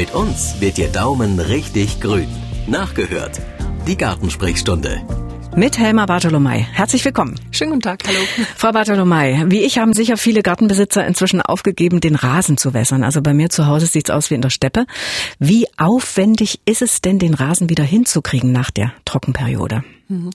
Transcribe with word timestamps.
Mit 0.00 0.14
uns 0.14 0.58
wird 0.62 0.78
Ihr 0.78 0.88
Daumen 0.88 1.38
richtig 1.38 2.00
grün. 2.00 2.26
Nachgehört. 2.66 3.38
Die 3.86 3.98
Gartensprechstunde. 3.98 5.02
Mit 5.54 5.78
Helma 5.78 6.06
Bartolomei. 6.06 6.66
Herzlich 6.72 7.04
willkommen. 7.04 7.38
Schönen 7.50 7.72
guten 7.72 7.82
Tag, 7.82 8.04
hallo. 8.06 8.18
Frau 8.56 8.72
Bartolomei, 8.72 9.44
wie 9.48 9.60
ich 9.60 9.76
haben 9.76 9.92
sicher 9.92 10.16
viele 10.16 10.40
Gartenbesitzer 10.40 11.06
inzwischen 11.06 11.42
aufgegeben, 11.42 12.00
den 12.00 12.14
Rasen 12.14 12.56
zu 12.56 12.72
wässern. 12.72 13.04
Also 13.04 13.20
bei 13.20 13.34
mir 13.34 13.50
zu 13.50 13.66
Hause 13.66 13.84
sieht's 13.84 14.08
aus 14.08 14.30
wie 14.30 14.36
in 14.36 14.40
der 14.40 14.48
Steppe. 14.48 14.86
Wie 15.38 15.66
aufwendig 15.76 16.62
ist 16.64 16.80
es 16.80 17.02
denn, 17.02 17.18
den 17.18 17.34
Rasen 17.34 17.68
wieder 17.68 17.84
hinzukriegen 17.84 18.52
nach 18.52 18.70
der 18.70 18.94
Trockenperiode? 19.04 19.84
Mhm. 20.10 20.30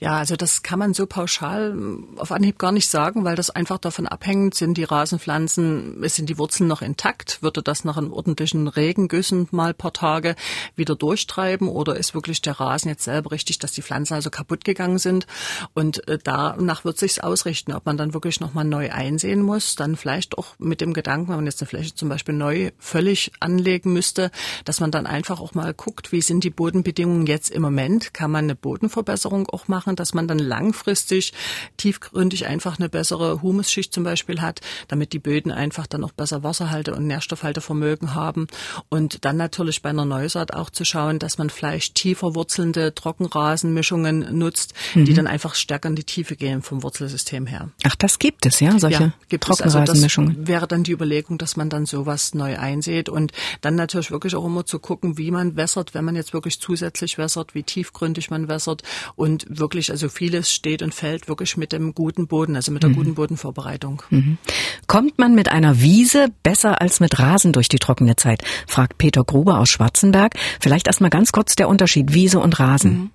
Ja, 0.00 0.16
also 0.16 0.36
das 0.36 0.62
kann 0.62 0.78
man 0.78 0.94
so 0.94 1.06
pauschal 1.06 1.76
auf 2.16 2.32
Anhieb 2.32 2.58
gar 2.58 2.72
nicht 2.72 2.88
sagen, 2.88 3.24
weil 3.24 3.36
das 3.36 3.50
einfach 3.50 3.76
davon 3.76 4.06
abhängt, 4.06 4.54
sind 4.54 4.78
die 4.78 4.84
Rasenpflanzen, 4.84 6.02
sind 6.08 6.30
die 6.30 6.38
Wurzeln 6.38 6.66
noch 6.66 6.80
intakt, 6.80 7.42
würde 7.42 7.62
das 7.62 7.84
nach 7.84 7.98
einem 7.98 8.14
ordentlichen 8.14 8.68
Regengüssen 8.68 9.46
mal 9.50 9.74
paar 9.74 9.92
Tage 9.92 10.34
wieder 10.76 10.96
durchtreiben? 10.96 11.68
Oder 11.68 11.96
ist 11.96 12.14
wirklich 12.14 12.40
der 12.40 12.58
Rasen 12.58 12.88
jetzt 12.88 13.04
selber 13.04 13.32
richtig, 13.32 13.58
dass 13.58 13.72
die 13.72 13.82
Pflanzen 13.82 14.14
also 14.14 14.30
kaputt 14.30 14.64
gegangen 14.64 14.98
sind? 14.98 15.26
Und 15.74 16.08
äh, 16.08 16.18
danach 16.22 16.86
wird 16.86 16.98
sich's 16.98 17.18
ausrichten, 17.18 17.72
ob 17.72 17.84
man 17.84 17.98
dann 17.98 18.14
wirklich 18.14 18.40
nochmal 18.40 18.64
neu 18.64 18.90
einsehen 18.90 19.42
muss, 19.42 19.76
dann 19.76 19.96
vielleicht 19.96 20.38
auch 20.38 20.54
mit 20.58 20.80
dem 20.80 20.94
Gedanken, 20.94 21.28
wenn 21.28 21.36
man 21.36 21.46
jetzt 21.46 21.60
eine 21.60 21.68
Fläche 21.68 21.94
zum 21.94 22.08
Beispiel 22.08 22.34
neu 22.34 22.70
völlig 22.78 23.32
anlegen 23.40 23.92
müsste, 23.92 24.30
dass 24.64 24.80
man 24.80 24.90
dann 24.90 25.06
einfach 25.06 25.38
auch 25.38 25.52
mal 25.52 25.74
guckt, 25.74 26.12
wie 26.12 26.22
sind 26.22 26.44
die 26.44 26.50
Bodenbedingungen 26.50 27.26
jetzt 27.26 27.50
im 27.50 27.60
Moment, 27.60 28.14
kann 28.14 28.30
man 28.30 28.44
eine 28.44 28.54
Bodenverbesserung 28.54 29.17
Verbesserung 29.18 29.48
auch 29.48 29.68
machen, 29.68 29.96
dass 29.96 30.14
man 30.14 30.28
dann 30.28 30.38
langfristig 30.38 31.32
tiefgründig 31.76 32.46
einfach 32.46 32.78
eine 32.78 32.88
bessere 32.88 33.42
Humusschicht 33.42 33.92
zum 33.92 34.04
Beispiel 34.04 34.40
hat, 34.40 34.60
damit 34.86 35.12
die 35.12 35.18
Böden 35.18 35.50
einfach 35.50 35.86
dann 35.86 36.04
auch 36.04 36.12
besser 36.12 36.42
Wasserhalte 36.42 36.94
und 36.94 37.06
Nährstoffhaltevermögen 37.06 38.14
haben. 38.14 38.46
Und 38.88 39.24
dann 39.24 39.36
natürlich 39.36 39.82
bei 39.82 39.90
einer 39.90 40.04
Neusaat 40.04 40.54
auch 40.54 40.70
zu 40.70 40.84
schauen, 40.84 41.18
dass 41.18 41.38
man 41.38 41.50
vielleicht 41.50 41.96
tiefer 41.96 42.34
wurzelnde 42.34 42.94
Trockenrasenmischungen 42.94 44.38
nutzt, 44.38 44.74
mhm. 44.94 45.04
die 45.04 45.14
dann 45.14 45.26
einfach 45.26 45.54
stärker 45.54 45.88
in 45.88 45.96
die 45.96 46.04
Tiefe 46.04 46.36
gehen 46.36 46.62
vom 46.62 46.82
Wurzelsystem 46.82 47.46
her. 47.46 47.70
Ach, 47.84 47.96
das 47.96 48.18
gibt 48.18 48.46
es, 48.46 48.60
ja, 48.60 48.78
solche 48.78 49.02
ja, 49.02 49.12
gibt 49.28 49.44
Trockenrasenmischungen. 49.44 50.30
Also 50.30 50.40
das 50.40 50.48
wäre 50.48 50.68
dann 50.68 50.84
die 50.84 50.92
Überlegung, 50.92 51.38
dass 51.38 51.56
man 51.56 51.70
dann 51.70 51.86
sowas 51.86 52.34
neu 52.34 52.56
einsät 52.56 53.08
und 53.08 53.32
dann 53.62 53.74
natürlich 53.74 54.10
wirklich 54.10 54.36
auch 54.36 54.44
immer 54.44 54.64
zu 54.64 54.78
gucken, 54.78 55.18
wie 55.18 55.30
man 55.30 55.56
wässert, 55.56 55.94
wenn 55.94 56.04
man 56.04 56.14
jetzt 56.14 56.32
wirklich 56.32 56.60
zusätzlich 56.60 57.18
wässert, 57.18 57.54
wie 57.54 57.64
tiefgründig 57.64 58.30
man 58.30 58.48
wässert 58.48 58.82
und 59.16 59.46
wirklich, 59.48 59.90
also 59.90 60.08
vieles 60.08 60.50
steht 60.50 60.82
und 60.82 60.94
fällt 60.94 61.28
wirklich 61.28 61.56
mit 61.56 61.72
dem 61.72 61.94
guten 61.94 62.26
Boden, 62.26 62.56
also 62.56 62.72
mit 62.72 62.82
der 62.82 62.90
mhm. 62.90 62.94
guten 62.94 63.14
Bodenvorbereitung. 63.14 64.02
Mhm. 64.10 64.38
Kommt 64.86 65.18
man 65.18 65.34
mit 65.34 65.50
einer 65.50 65.80
Wiese 65.80 66.28
besser 66.42 66.80
als 66.80 67.00
mit 67.00 67.18
Rasen 67.18 67.52
durch 67.52 67.68
die 67.68 67.78
trockene 67.78 68.16
Zeit? 68.16 68.42
fragt 68.66 68.98
Peter 68.98 69.22
Gruber 69.24 69.58
aus 69.58 69.68
Schwarzenberg. 69.68 70.34
Vielleicht 70.60 70.86
erstmal 70.86 71.10
ganz 71.10 71.32
kurz 71.32 71.56
der 71.56 71.68
Unterschied 71.68 72.14
Wiese 72.14 72.40
und 72.40 72.58
Rasen. 72.58 72.90
Mhm. 72.90 73.10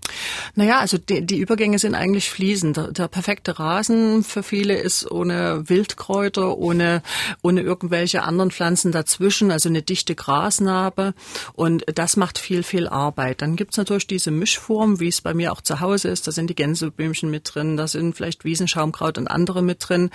Naja, 0.56 0.80
also 0.80 0.98
die, 0.98 1.26
die, 1.26 1.38
Übergänge 1.38 1.80
sind 1.80 1.96
eigentlich 1.96 2.30
fließend. 2.30 2.78
Der, 2.78 2.92
der, 2.92 3.08
perfekte 3.08 3.60
Rasen 3.60 4.24
für 4.24 4.44
viele 4.44 4.76
ist 4.76 5.10
ohne 5.10 5.68
Wildkräuter, 5.68 6.58
ohne, 6.58 7.02
ohne 7.42 7.62
irgendwelche 7.62 8.24
anderen 8.24 8.52
Pflanzen 8.52 8.92
dazwischen, 8.92 9.52
also 9.52 9.70
eine 9.70 9.82
dichte 9.82 10.16
Grasnarbe. 10.16 11.14
Und 11.54 11.84
das 11.94 12.18
macht 12.18 12.38
viel, 12.38 12.64
viel 12.64 12.88
Arbeit. 12.88 13.42
Dann 13.42 13.56
gibt's 13.56 13.78
natürlich 13.78 14.08
diese 14.08 14.32
Mischform, 14.32 15.00
wie 15.00 15.08
es 15.08 15.22
bei 15.22 15.34
mir 15.34 15.52
auch 15.52 15.62
zu 15.62 15.80
Hause 15.84 16.10
ist. 16.10 16.26
Da 16.26 16.32
sind 16.32 16.50
die 16.50 16.56
Gänseblümchen 16.56 17.30
mit 17.30 17.54
drin, 17.54 17.78
da 17.78 17.88
sind 17.88 18.16
vielleicht 18.16 18.44
Wiesenschaumkraut 18.44 19.20
und 19.20 19.28
andere 19.28 19.62
mit 19.62 19.88
drin. 19.88 20.10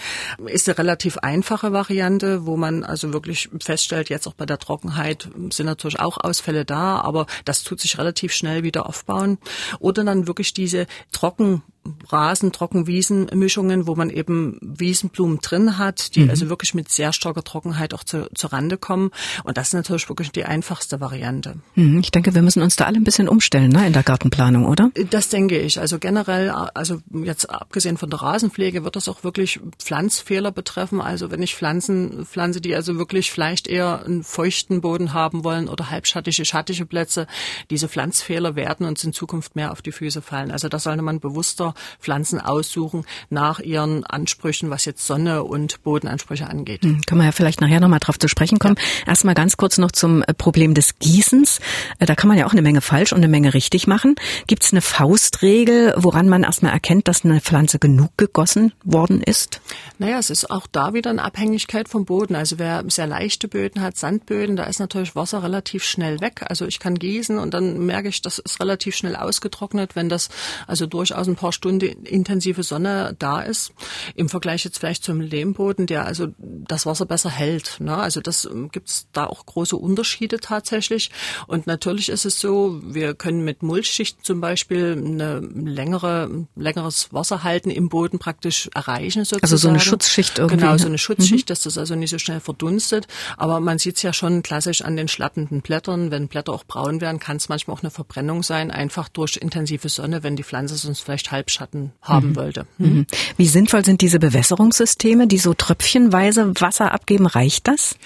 Ist 0.46 0.68
eine 0.68 0.78
relativ 0.78 1.18
einfache 1.18 1.72
Variante, 1.72 2.44
wo 2.44 2.56
man 2.56 2.82
also 2.82 3.12
wirklich 3.12 3.48
feststellt, 3.62 4.08
jetzt 4.08 4.26
auch 4.26 4.34
bei 4.34 4.46
der 4.46 4.58
Trockenheit 4.58 5.30
sind 5.50 5.66
natürlich 5.66 6.00
auch 6.00 6.18
Ausfälle 6.18 6.64
da, 6.64 7.00
aber 7.00 7.26
das 7.44 7.62
tut 7.62 7.80
sich 7.80 7.98
relativ 7.98 8.32
schnell 8.32 8.64
wieder 8.64 8.86
aufbauen. 8.86 9.38
Oder 9.78 10.02
dann 10.02 10.26
wirklich 10.26 10.52
diese 10.54 10.86
trocken 11.12 11.62
Rasen, 12.08 12.52
Trockenwiesenmischungen, 12.52 13.86
wo 13.86 13.94
man 13.94 14.10
eben 14.10 14.58
Wiesenblumen 14.60 15.38
drin 15.40 15.78
hat, 15.78 16.14
die 16.14 16.24
mhm. 16.24 16.30
also 16.30 16.48
wirklich 16.48 16.74
mit 16.74 16.90
sehr 16.90 17.12
starker 17.12 17.42
Trockenheit 17.42 17.94
auch 17.94 18.04
zu, 18.04 18.28
zur 18.34 18.52
Rande 18.52 18.76
kommen. 18.78 19.10
Und 19.44 19.56
das 19.56 19.68
ist 19.68 19.74
natürlich 19.74 20.08
wirklich 20.08 20.32
die 20.32 20.44
einfachste 20.44 21.00
Variante. 21.00 21.56
Mhm. 21.74 22.00
Ich 22.00 22.10
denke, 22.10 22.34
wir 22.34 22.42
müssen 22.42 22.62
uns 22.62 22.76
da 22.76 22.84
alle 22.84 22.98
ein 22.98 23.04
bisschen 23.04 23.28
umstellen 23.28 23.70
ne, 23.70 23.86
in 23.86 23.92
der 23.92 24.02
Gartenplanung, 24.02 24.66
oder? 24.66 24.90
Das 25.10 25.28
denke 25.28 25.58
ich. 25.58 25.78
Also 25.80 25.98
generell, 25.98 26.50
also 26.50 27.00
jetzt 27.12 27.50
abgesehen 27.50 27.96
von 27.96 28.10
der 28.10 28.20
Rasenpflege, 28.20 28.84
wird 28.84 28.96
das 28.96 29.08
auch 29.08 29.24
wirklich 29.24 29.60
Pflanzfehler 29.78 30.52
betreffen. 30.52 31.00
Also 31.00 31.30
wenn 31.30 31.42
ich 31.42 31.54
Pflanzen 31.54 32.24
pflanze, 32.24 32.60
die 32.60 32.74
also 32.74 32.98
wirklich 32.98 33.30
vielleicht 33.30 33.66
eher 33.68 34.04
einen 34.04 34.22
feuchten 34.22 34.80
Boden 34.80 35.12
haben 35.12 35.44
wollen 35.44 35.68
oder 35.68 35.90
halbschattige, 35.90 36.44
schattige 36.44 36.86
Plätze, 36.86 37.26
diese 37.70 37.88
Pflanzfehler 37.88 38.56
werden 38.56 38.86
uns 38.86 39.04
in 39.04 39.12
Zukunft 39.12 39.56
mehr 39.56 39.72
auf 39.72 39.82
die 39.82 39.92
Füße 39.92 40.22
fallen. 40.22 40.50
Also 40.50 40.68
da 40.68 40.78
sollte 40.78 41.02
man 41.02 41.20
bewusster 41.20 41.74
Pflanzen 42.00 42.40
aussuchen 42.40 43.04
nach 43.30 43.60
ihren 43.60 44.04
Ansprüchen, 44.04 44.70
was 44.70 44.84
jetzt 44.84 45.06
Sonne 45.06 45.44
und 45.44 45.82
Bodenansprüche 45.82 46.48
angeht. 46.48 46.82
Hm, 46.82 47.02
können 47.06 47.20
wir 47.20 47.26
ja 47.26 47.32
vielleicht 47.32 47.60
nachher 47.60 47.80
nochmal 47.80 48.00
drauf 48.00 48.18
zu 48.18 48.28
sprechen 48.28 48.58
kommen. 48.58 48.76
Ja. 48.76 49.08
Erstmal 49.08 49.34
ganz 49.34 49.56
kurz 49.56 49.78
noch 49.78 49.92
zum 49.92 50.22
äh, 50.22 50.34
Problem 50.34 50.74
des 50.74 50.98
Gießens. 50.98 51.60
Äh, 51.98 52.06
da 52.06 52.14
kann 52.14 52.28
man 52.28 52.38
ja 52.38 52.46
auch 52.46 52.52
eine 52.52 52.62
Menge 52.62 52.80
falsch 52.80 53.12
und 53.12 53.18
eine 53.18 53.28
Menge 53.28 53.54
richtig 53.54 53.86
machen. 53.86 54.16
Gibt 54.46 54.64
es 54.64 54.72
eine 54.72 54.80
Faustregel, 54.80 55.94
woran 55.96 56.28
man 56.28 56.44
erstmal 56.44 56.72
erkennt, 56.72 57.08
dass 57.08 57.24
eine 57.24 57.40
Pflanze 57.40 57.78
genug 57.78 58.16
gegossen 58.16 58.72
worden 58.84 59.22
ist? 59.22 59.60
Naja, 59.98 60.18
es 60.18 60.30
ist 60.30 60.50
auch 60.50 60.66
da 60.70 60.94
wieder 60.94 61.10
eine 61.10 61.22
Abhängigkeit 61.22 61.88
vom 61.88 62.04
Boden. 62.04 62.34
Also 62.34 62.58
wer 62.58 62.84
sehr 62.88 63.06
leichte 63.06 63.48
Böden 63.48 63.82
hat, 63.82 63.96
Sandböden, 63.96 64.56
da 64.56 64.64
ist 64.64 64.78
natürlich 64.78 65.14
Wasser 65.14 65.42
relativ 65.42 65.84
schnell 65.84 66.20
weg. 66.20 66.44
Also 66.48 66.66
ich 66.66 66.78
kann 66.78 66.98
gießen 66.98 67.38
und 67.38 67.54
dann 67.54 67.84
merke 67.84 68.08
ich, 68.08 68.22
das 68.22 68.38
ist 68.38 68.60
relativ 68.60 68.96
schnell 68.96 69.16
ausgetrocknet, 69.16 69.96
wenn 69.96 70.08
das 70.08 70.28
also 70.66 70.86
durchaus 70.86 71.26
ein 71.28 71.36
paar 71.36 71.52
Stunden 71.52 71.67
Stunde 71.68 71.88
intensive 71.88 72.62
Sonne 72.62 73.14
da 73.18 73.42
ist, 73.42 73.72
im 74.14 74.30
Vergleich 74.30 74.64
jetzt 74.64 74.78
vielleicht 74.78 75.04
zum 75.04 75.20
Lehmboden, 75.20 75.84
der 75.86 76.06
also 76.06 76.28
das 76.38 76.86
Wasser 76.86 77.04
besser 77.04 77.28
hält. 77.28 77.76
Ne? 77.78 77.94
Also 77.94 78.22
das 78.22 78.46
ähm, 78.46 78.70
gibt's 78.70 79.08
da 79.12 79.26
auch 79.26 79.44
große 79.44 79.76
Unterschiede 79.76 80.40
tatsächlich. 80.40 81.10
Und 81.46 81.66
natürlich 81.66 82.08
ist 82.08 82.24
es 82.24 82.40
so, 82.40 82.80
wir 82.82 83.14
können 83.14 83.44
mit 83.44 83.62
Mulchschichten 83.62 84.24
zum 84.24 84.40
Beispiel 84.40 84.92
eine 84.96 85.40
längere, 85.40 86.46
längeres 86.56 87.12
Wasserhalten 87.12 87.70
im 87.70 87.90
Boden 87.90 88.18
praktisch 88.18 88.70
erreichen. 88.74 89.24
Sozusagen. 89.24 89.42
Also 89.42 89.56
so 89.58 89.68
eine 89.68 89.80
Schutzschicht 89.80 90.38
irgendwie. 90.38 90.56
Genau, 90.56 90.78
so 90.78 90.86
eine 90.86 90.96
Schutzschicht, 90.96 91.48
mhm. 91.48 91.52
dass 91.52 91.60
das 91.60 91.76
also 91.76 91.96
nicht 91.96 92.10
so 92.10 92.18
schnell 92.18 92.40
verdunstet. 92.40 93.08
Aber 93.36 93.60
man 93.60 93.78
sieht 93.78 93.96
es 93.96 94.02
ja 94.02 94.14
schon 94.14 94.42
klassisch 94.42 94.80
an 94.80 94.96
den 94.96 95.08
schlappenden 95.08 95.60
Blättern. 95.60 96.10
Wenn 96.10 96.28
Blätter 96.28 96.54
auch 96.54 96.64
braun 96.64 97.02
werden, 97.02 97.18
kann 97.18 97.36
es 97.36 97.50
manchmal 97.50 97.76
auch 97.76 97.82
eine 97.82 97.90
Verbrennung 97.90 98.42
sein, 98.42 98.70
einfach 98.70 99.10
durch 99.10 99.36
intensive 99.36 99.90
Sonne, 99.90 100.22
wenn 100.22 100.34
die 100.34 100.44
Pflanze 100.44 100.76
sonst 100.76 101.00
vielleicht 101.00 101.30
halb 101.30 101.47
Schatten 101.48 101.92
haben 102.02 102.30
mhm. 102.30 102.36
wollte. 102.36 102.66
Mhm. 102.78 103.06
Wie 103.36 103.46
sinnvoll 103.46 103.84
sind 103.84 104.00
diese 104.00 104.18
Bewässerungssysteme, 104.18 105.26
die 105.26 105.38
so 105.38 105.54
tröpfchenweise 105.54 106.52
Wasser 106.60 106.92
abgeben? 106.92 107.26
Reicht 107.26 107.68
das? 107.68 107.96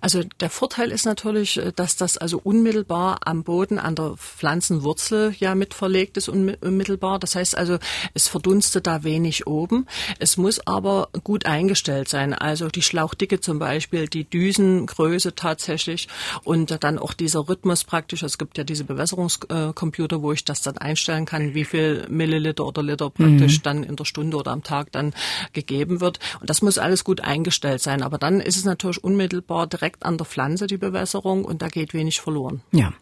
Also 0.00 0.22
der 0.40 0.50
Vorteil 0.50 0.90
ist 0.90 1.04
natürlich, 1.04 1.58
äh, 1.58 1.72
dass 1.74 1.96
das 1.96 2.18
also 2.18 2.40
unmittelbar 2.42 3.18
am 3.24 3.44
Boden, 3.44 3.78
an 3.78 3.94
der 3.94 4.14
Pflanzenwurzel 4.16 5.34
ja 5.38 5.54
mit 5.54 5.74
verlegt 5.74 6.16
ist, 6.16 6.28
unmittelbar. 6.28 7.18
Das 7.18 7.34
heißt 7.34 7.56
also, 7.56 7.78
es 8.14 8.28
verdunstet 8.28 8.86
da 8.86 9.04
wenig 9.04 9.46
oben. 9.46 9.86
Es 10.18 10.36
muss 10.36 10.66
aber 10.66 11.08
gut 11.24 11.46
eingestellt 11.46 12.08
sein. 12.08 12.34
Also 12.34 12.68
die 12.68 12.82
Schlauchdicke 12.82 13.40
zum 13.40 13.58
Beispiel, 13.58 14.08
die 14.08 14.24
Düsengröße 14.24 15.34
tatsächlich 15.34 16.08
und 16.44 16.82
dann 16.82 16.98
auch 16.98 17.14
dieser 17.14 17.48
Rhythmus 17.48 17.84
praktisch. 17.84 18.22
Es 18.22 18.38
gibt 18.38 18.58
ja 18.58 18.64
diese 18.64 18.84
Bewässerungscomputer, 18.84 20.22
wo 20.22 20.32
ich 20.32 20.44
das 20.44 20.62
dann 20.62 20.78
einstellen 20.78 21.26
kann, 21.26 21.54
wie 21.54 21.64
viel 21.64 22.06
Milliliter 22.08 22.66
oder 22.66 22.82
Liter 22.90 23.10
praktisch 23.10 23.58
mhm. 23.58 23.62
dann 23.62 23.82
in 23.84 23.96
der 23.96 24.04
Stunde 24.04 24.36
oder 24.36 24.50
am 24.50 24.62
Tag 24.62 24.92
dann 24.92 25.14
gegeben 25.52 26.00
wird. 26.00 26.18
Und 26.40 26.50
das 26.50 26.62
muss 26.62 26.78
alles 26.78 27.04
gut 27.04 27.20
eingestellt 27.20 27.80
sein. 27.80 28.02
Aber 28.02 28.18
dann 28.18 28.40
ist 28.40 28.56
es 28.56 28.64
natürlich 28.64 29.02
unmittelbar 29.02 29.66
direkt 29.66 30.04
an 30.04 30.18
der 30.18 30.26
Pflanze 30.26 30.66
die 30.66 30.78
Bewässerung 30.78 31.44
und 31.44 31.62
da 31.62 31.68
geht 31.68 31.94
wenig 31.94 32.20
verloren. 32.20 32.62
Ja. 32.72 32.92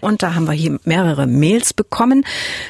Und 0.00 0.22
da 0.22 0.34
haben 0.34 0.46
wir 0.46 0.52
hier 0.52 0.78
mehrere 0.84 1.26
Mails 1.26 1.72
bekommen. 1.72 2.24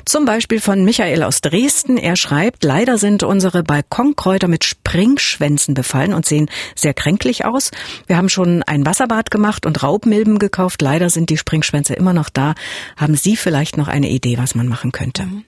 Zum 0.05 0.25
Beispiel 0.25 0.61
von 0.61 0.85
Michael 0.85 1.23
aus 1.23 1.41
Dresden. 1.41 1.97
Er 1.97 2.17
schreibt, 2.17 2.65
leider 2.65 2.99
sind 2.99 3.23
unsere 3.23 3.63
Balkonkräuter 3.63 4.49
mit 4.49 4.65
Springschwänzen 4.65 5.75
befallen 5.75 6.15
und 6.15 6.27
sehen 6.27 6.49
sehr 6.77 6.95
kränklich 6.95 7.45
aus. 7.45 7.71
Wir 8.07 8.17
haben 8.17 8.29
schon 8.29 8.63
ein 8.63 8.87
Wasserbad 8.87 9.31
gemacht 9.31 9.67
und 9.67 9.83
Raubmilben 9.83 10.39
gekauft. 10.39 10.81
Leider 10.83 11.11
sind 11.11 11.31
die 11.31 11.37
Springschwänze 11.37 11.95
immer 11.95 12.13
noch 12.13 12.29
da. 12.29 12.55
Haben 12.97 13.17
Sie 13.17 13.37
vielleicht 13.37 13.77
noch 13.77 13.89
eine 13.89 14.11
Idee, 14.11 14.39
was 14.39 14.55
man 14.55 14.69
machen 14.69 14.93
könnte? 14.93 15.25
Mhm. 15.25 15.45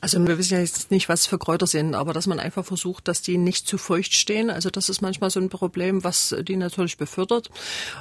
Also 0.00 0.24
wir 0.26 0.38
wissen 0.38 0.54
ja 0.54 0.60
jetzt 0.60 0.90
nicht, 0.90 1.08
was 1.08 1.26
für 1.26 1.38
Kräuter 1.38 1.66
sind, 1.66 1.94
aber 1.94 2.12
dass 2.12 2.26
man 2.26 2.40
einfach 2.40 2.64
versucht, 2.64 3.08
dass 3.08 3.22
die 3.22 3.38
nicht 3.38 3.66
zu 3.66 3.78
feucht 3.78 4.14
stehen. 4.14 4.50
Also 4.50 4.70
das 4.70 4.88
ist 4.88 5.00
manchmal 5.00 5.30
so 5.30 5.40
ein 5.40 5.48
Problem, 5.48 6.04
was 6.04 6.34
die 6.42 6.56
natürlich 6.56 6.96
befördert. 6.96 7.50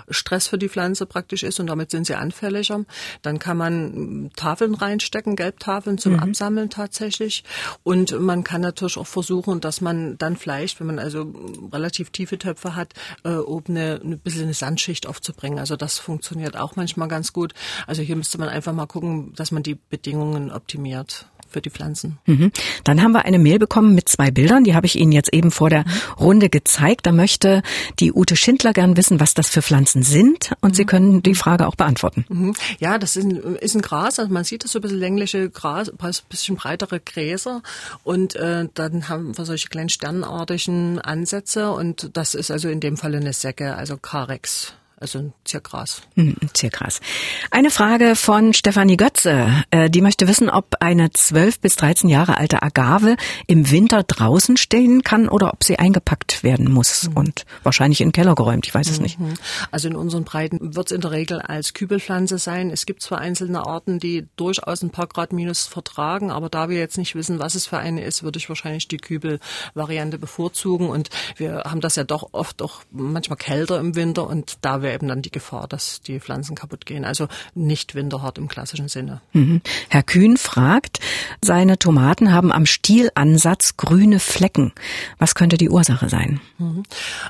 Stress 0.10 0.48
für 0.48 0.58
die 0.58 0.70
Pflanze 0.70 1.06
praktisch 1.06 1.44
ist 1.44 1.60
und 1.60 1.68
damit 1.68 1.92
sind 1.92 2.08
sie 2.08 2.16
anfällig. 2.16 2.71
Becher. 2.72 2.86
Dann 3.22 3.40
kann 3.40 3.58
man 3.58 4.32
Tafeln 4.36 4.76
reinstecken, 4.76 5.36
Gelbtafeln 5.36 5.98
zum 5.98 6.14
mhm. 6.14 6.20
Absammeln 6.20 6.70
tatsächlich. 6.70 7.44
Und 7.84 8.20
man 8.20 8.44
kann 8.44 8.62
natürlich 8.62 8.98
auch 8.98 9.08
versuchen, 9.08 9.62
dass 9.62 9.82
man 9.82 10.18
dann 10.18 10.38
vielleicht, 10.38 10.80
wenn 10.80 10.88
man 10.88 11.00
also 11.00 11.34
relativ 11.72 12.12
tiefe 12.12 12.38
Töpfe 12.38 12.76
hat, 12.76 12.94
äh, 13.24 13.36
oben 13.36 13.76
eine, 13.76 14.00
ein 14.04 14.20
bisschen 14.20 14.44
eine 14.44 14.54
Sandschicht 14.54 15.08
aufzubringen. 15.08 15.60
Also 15.60 15.76
das 15.76 16.00
funktioniert 16.00 16.58
auch 16.58 16.76
manchmal 16.76 17.08
ganz 17.08 17.34
gut. 17.34 17.54
Also 17.88 18.02
hier 18.02 18.16
müsste 18.16 18.38
man 18.38 18.50
einfach 18.50 18.74
mal 18.74 18.88
gucken, 18.88 19.34
dass 19.36 19.52
man 19.52 19.64
die 19.64 19.76
Bedingungen 19.76 20.52
optimiert 20.52 21.28
für 21.52 21.62
die 21.62 21.70
Pflanzen. 21.70 22.18
Mhm. 22.26 22.52
Dann 22.84 23.02
haben 23.02 23.12
wir 23.12 23.26
eine 23.26 23.40
Mail 23.40 23.60
bekommen 23.60 23.94
mit 23.96 24.10
zwei 24.10 24.32
Bildern, 24.32 24.64
die 24.64 24.76
habe 24.76 24.86
ich 24.86 24.98
Ihnen 24.98 25.12
jetzt 25.12 25.34
eben 25.34 25.52
vor 25.52 25.70
der 25.70 25.86
Runde 26.20 26.50
gezeigt. 26.50 27.06
Da 27.06 27.12
möchte 27.12 27.62
die 28.00 28.12
Ute 28.14 28.36
Schindler 28.36 28.74
gern 28.74 28.98
wissen, 28.98 29.20
was 29.20 29.34
das 29.34 29.50
für 29.50 29.62
Pflanzen 29.62 30.04
sind 30.04 30.52
und 30.62 30.72
mhm. 30.72 30.76
Sie 30.76 30.86
können 30.86 31.24
die 31.24 31.36
Frage 31.36 31.68
auch 31.68 31.76
beantworten. 31.76 32.26
Mhm. 32.30 32.54
Ja, 32.80 32.98
das 32.98 33.16
ist 33.16 33.26
ein, 33.26 33.56
ist 33.58 33.76
ein 33.76 33.82
Gras, 33.82 34.20
also 34.20 34.32
man 34.32 34.44
sieht 34.44 34.64
das 34.64 34.72
so 34.72 34.80
ein 34.80 34.82
bisschen 34.82 35.00
längliche 35.00 35.50
Gras, 35.50 35.90
ein 35.90 36.14
bisschen 36.30 36.56
breitere 36.56 37.00
Gräser 37.00 37.62
und 38.04 38.36
äh, 38.36 38.68
dann 38.74 39.10
haben 39.10 39.38
wir 39.38 39.46
solche 39.46 39.70
kleinen 39.70 39.90
sternartigen 39.90 41.00
Ansätze 41.00 41.72
und 41.72 42.12
das 42.14 42.36
ist 42.36 42.52
also 42.52 42.70
in 42.70 42.80
dem 42.80 42.98
Fall 42.98 43.16
eine 43.16 43.34
Säcke, 43.34 43.76
also 43.76 43.98
Carex 43.98 44.74
also 45.02 45.20
ein 45.20 45.34
Ziergras. 45.46 46.04
Hm, 46.16 46.36
Ziergras. 46.54 47.02
Eine 47.50 47.72
Frage 47.72 48.16
von 48.16 48.54
Stefanie 48.54 48.98
Götze. 48.98 49.64
Äh, 49.72 49.90
die 49.90 50.02
möchte 50.02 50.28
wissen, 50.28 50.50
ob 50.50 50.76
eine 50.80 51.12
12 51.12 51.60
bis 51.60 51.76
13 51.76 52.10
Jahre 52.10 52.38
alte 52.38 52.62
Agave 52.62 53.16
im 53.48 53.72
Winter 53.72 54.04
draußen 54.04 54.58
stehen 54.58 55.04
kann 55.04 55.28
oder 55.28 55.54
ob 55.54 55.64
sie 55.64 55.80
eingepackt 55.80 56.44
werden 56.44 56.72
muss 56.72 57.10
mhm. 57.10 57.18
und 57.18 57.46
wahrscheinlich 57.64 58.02
in 58.02 58.10
den 58.10 58.14
Keller 58.14 58.36
geräumt. 58.36 58.68
Ich 58.68 58.74
weiß 58.74 58.90
es 58.90 59.00
nicht. 59.00 59.20
Mhm. 59.20 59.34
Also 59.72 59.88
in 59.88 59.96
unseren 59.96 60.24
Breiten 60.24 60.76
wird 60.76 60.92
es 60.92 60.96
in 60.96 61.02
der 61.02 61.12
Regel 61.12 61.42
als 61.42 61.74
Kübelpflanze 61.74 62.38
sein. 62.38 62.70
Es 62.70 62.86
gibt 62.86 63.02
zwar 63.02 63.18
einzelne 63.18 63.66
Arten, 63.66 64.00
die 64.00 64.28
durchaus 64.36 64.84
ein 64.84 64.92
paar 64.92 65.08
Grad 65.08 65.34
minus 65.34 65.66
vertragen, 65.66 66.32
aber 66.32 66.50
da 66.50 66.70
wir 66.70 66.78
jetzt 66.78 66.98
nicht 66.98 67.16
wissen, 67.16 67.40
was 67.40 67.56
es 67.56 67.66
für 67.66 67.80
eine 67.80 68.04
ist, 68.04 68.24
würde 68.24 68.38
ich 68.38 68.50
wahrscheinlich 68.50 68.88
die 68.88 68.98
Kübelvariante 68.98 70.20
bevorzugen. 70.20 70.90
Und 70.90 71.10
wir 71.38 71.64
haben 71.66 71.82
das 71.82 71.96
ja 71.96 72.04
doch 72.04 72.30
oft 72.34 72.62
auch 72.62 72.82
manchmal 72.92 73.38
kälter 73.38 73.80
im 73.80 73.96
Winter 73.96 74.28
und 74.28 74.58
da 74.62 74.82
wäre 74.82 74.91
wäre 74.92 74.96
eben 74.96 75.08
dann 75.08 75.22
die 75.22 75.32
Gefahr, 75.32 75.68
dass 75.68 76.02
die 76.02 76.20
Pflanzen 76.20 76.56
kaputt 76.56 76.86
gehen. 76.86 77.06
Also 77.06 77.28
nicht 77.56 77.96
winterhart 77.96 78.38
im 78.38 78.48
klassischen 78.48 78.90
Sinne. 78.90 79.22
Mhm. 79.34 79.62
Herr 79.90 80.04
Kühn 80.04 80.38
fragt, 80.38 81.00
seine 81.42 81.80
Tomaten 81.80 82.34
haben 82.34 82.52
am 82.52 82.66
Stielansatz 82.66 83.78
grüne 83.78 84.20
Flecken. 84.20 84.74
Was 85.18 85.36
könnte 85.36 85.58
die 85.58 85.70
Ursache 85.70 86.10
sein? 86.10 86.42
Mhm. 86.58 86.84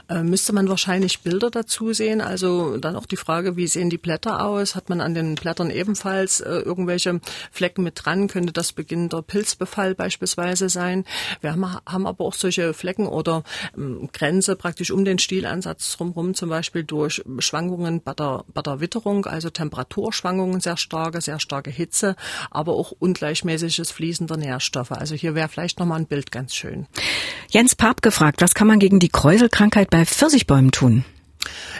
Äh, 0.10 0.24
müsste 0.24 0.54
man 0.54 0.68
wahrscheinlich 0.70 1.22
Bilder 1.22 1.52
dazu 1.52 1.94
sehen. 1.94 2.22
Also 2.22 2.78
dann 2.78 2.96
auch 2.96 3.06
die 3.06 3.18
Frage, 3.18 3.56
wie 3.58 3.68
sehen 3.68 3.90
die 3.90 3.98
Blätter 3.98 4.44
aus? 4.46 4.76
Hat 4.76 4.90
man 4.90 5.02
an 5.02 5.14
den 5.14 5.36
Blättern 5.36 5.70
ebenfalls 5.70 6.42
äh, 6.42 6.50
irgendwelche 6.50 7.22
Flecken 7.52 7.84
mit 7.84 7.94
dran? 8.04 8.28
Könnte 8.28 8.54
das 8.54 8.74
beginnender 8.74 9.22
Pilzbefall 9.22 9.94
beispielsweise 9.94 10.70
sein? 10.70 11.06
Wir 11.42 11.52
haben, 11.52 11.66
haben 11.86 12.08
aber 12.08 12.26
auch 12.26 12.34
solche 12.34 12.74
Flecken 12.74 13.06
oder 13.06 13.44
ähm, 13.78 14.10
Grenze 14.12 14.56
praktisch 14.56 14.92
um 14.92 15.06
den 15.06 15.20
Stielansatz 15.20 15.96
drumherum, 15.98 16.34
zum 16.34 16.50
Beispiel 16.50 16.84
durch 16.84 17.22
Schwankungen 17.52 18.02
bei 18.02 18.14
der, 18.14 18.46
bei 18.54 18.62
der 18.62 18.80
Witterung, 18.80 19.26
also 19.26 19.50
Temperaturschwankungen 19.50 20.62
sehr 20.62 20.78
starke, 20.78 21.20
sehr 21.20 21.38
starke 21.42 21.70
Hitze, 21.70 22.16
aber 22.50 22.76
auch 22.76 22.94
ungleichmäßiges 22.98 23.92
Fließen 23.92 24.28
der 24.28 24.38
Nährstoffe. 24.38 24.94
Also 24.94 25.16
hier 25.16 25.36
wäre 25.36 25.50
vielleicht 25.50 25.78
nochmal 25.78 26.00
ein 26.00 26.06
Bild 26.06 26.32
ganz 26.32 26.56
schön. 26.56 26.88
Jens 27.50 27.76
Pap 27.76 28.02
gefragt, 28.02 28.42
was 28.42 28.54
kann 28.54 28.68
man 28.68 28.80
gegen 28.80 29.00
die 29.00 29.10
Kräuselkrankheit 29.10 29.90
bei 29.90 30.06
Pfirsichbäumen 30.06 30.72
tun? 30.72 31.04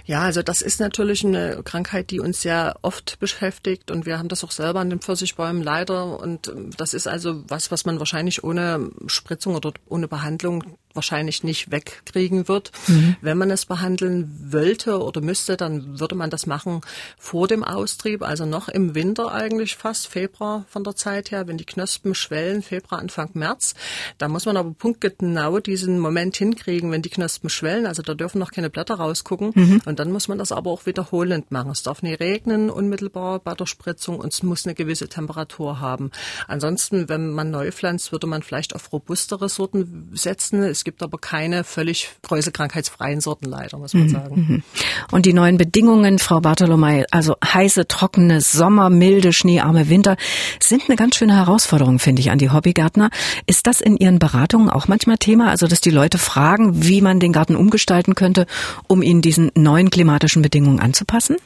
Ja, 0.06 0.22
also 0.22 0.42
das 0.42 0.62
ist 0.62 0.80
natürlich 0.80 1.26
eine 1.26 1.62
Krankheit, 1.64 2.10
die 2.12 2.20
uns 2.20 2.42
sehr 2.42 2.78
oft 2.82 3.20
beschäftigt 3.20 3.92
und 3.92 4.06
wir 4.06 4.18
haben 4.18 4.30
das 4.30 4.44
auch 4.44 4.52
selber 4.52 4.80
an 4.80 4.90
den 4.90 5.00
Pfirsichbäumen 5.00 5.62
leider 5.62 6.20
und 6.20 6.52
das 6.78 6.94
ist 6.94 7.08
also 7.08 7.44
was, 7.48 7.72
was 7.72 7.86
man 7.86 8.00
wahrscheinlich 8.00 8.44
ohne 8.44 8.90
Spritzung 9.08 9.56
oder 9.56 9.74
ohne 9.88 10.08
Behandlung 10.08 10.78
wahrscheinlich 10.94 11.44
nicht 11.44 11.72
wegkriegen 11.72 12.48
wird. 12.48 12.72
Mhm. 12.88 13.16
Wenn 13.22 13.38
man 13.38 13.52
es 13.52 13.66
behandeln 13.66 14.52
wollte 14.52 15.02
oder 15.02 15.22
müsste, 15.22 15.58
dann 15.58 16.00
würde 16.00 16.16
man 16.16 16.30
das 16.30 16.46
machen 16.46 16.82
vor 17.18 17.48
dem 17.48 17.64
Austrieb, 17.64 18.24
also 18.24 18.46
noch 18.46 18.68
im 18.68 18.96
Winter 18.96 19.32
eigentlich 19.32 19.76
fast, 19.76 20.08
Februar 20.08 20.66
von 20.70 20.84
der 20.84 20.96
Zeit 20.96 21.32
her, 21.32 21.48
wenn 21.48 21.58
die 21.58 21.66
Knospen 21.66 22.16
schwellen, 22.16 22.62
Februar, 22.62 23.00
Anfang 23.00 23.30
März. 23.34 23.74
Da 24.18 24.28
muss 24.28 24.46
man 24.46 24.58
aber 24.58 24.72
punktgenau 24.72 25.60
diesen 25.60 26.00
Moment 26.00 26.36
hinkriegen, 26.36 26.92
wenn 26.92 27.02
die 27.02 27.10
Knospen 27.10 27.50
schwellen, 27.50 27.86
also 27.86 28.02
da 28.02 28.14
dürfen 28.14 28.40
noch 28.40 28.52
keine 28.52 28.70
Blätter 28.70 28.96
rausgucken 28.96 29.51
mhm. 29.54 29.82
und 29.86 30.00
dann 30.00 30.12
muss 30.12 30.28
man 30.28 30.38
das 30.38 30.52
aber 30.52 30.72
auch 30.72 30.86
wiederholend 30.86 31.52
machen. 31.52 31.72
Es 31.72 31.84
darf 31.84 32.02
nicht 32.02 32.20
regnen 32.20 32.70
unmittelbar 32.70 33.40
bei 33.40 33.54
der 33.54 33.66
Spritzung 33.66 34.20
und 34.20 34.34
es 34.34 34.44
muss 34.44 34.66
eine 34.66 34.76
gewisse 34.76 35.08
Temperatur 35.08 35.80
haben. 35.80 36.12
Ansonsten, 36.48 37.10
wenn 37.10 37.32
man 37.32 37.52
neu 37.52 37.72
pflanzt, 37.72 38.12
würde 38.12 38.28
man 38.28 38.44
vielleicht 38.44 38.76
auf 38.76 38.92
robustere 38.92 39.50
Sorten 39.50 40.10
setzen. 40.14 40.64
Es 40.64 40.84
gibt 40.84 41.04
aber 41.04 41.18
keine 41.18 41.64
völlig 41.64 42.10
kräuselkrankheitsfreien 42.22 43.22
Sorten 43.22 43.46
leider, 43.46 43.78
muss 43.78 43.94
man 43.94 44.04
mhm, 44.04 44.10
sagen. 44.10 44.36
Mhm. 44.36 44.64
Und 45.12 45.26
die 45.26 45.34
neuen 45.34 45.58
Bedingungen, 45.58 46.20
Frau 46.20 46.40
Bartolomei, 46.42 47.06
also 47.12 47.36
heiße, 47.44 47.88
trockene 47.88 48.42
Sommer, 48.42 48.90
milde, 48.90 49.34
schneearme 49.34 49.90
Winter, 49.90 50.18
sind 50.60 50.84
eine 50.88 50.96
ganz 50.96 51.16
schöne 51.16 51.36
Herausforderung, 51.36 52.00
finde 52.00 52.22
ich, 52.22 52.32
an 52.32 52.38
die 52.38 52.50
Hobbygärtner. 52.50 53.10
Ist 53.46 53.68
das 53.68 53.82
in 53.82 53.98
Ihren 53.98 54.20
Beratungen 54.20 54.70
auch 54.70 54.88
manchmal 54.88 55.18
Thema? 55.18 55.50
Also, 55.50 55.68
dass 55.68 55.82
die 55.82 55.90
Leute 55.90 56.18
fragen, 56.18 56.84
wie 56.84 57.02
man 57.02 57.20
den 57.20 57.34
Garten 57.34 57.56
umgestalten 57.56 58.16
könnte, 58.16 58.46
um 58.88 59.02
ihn 59.02 59.22
diesen 59.42 59.64
neuen 59.64 59.90
klimatischen 59.90 60.42
Bedingungen 60.42 60.80
anzupassen? 60.80 61.38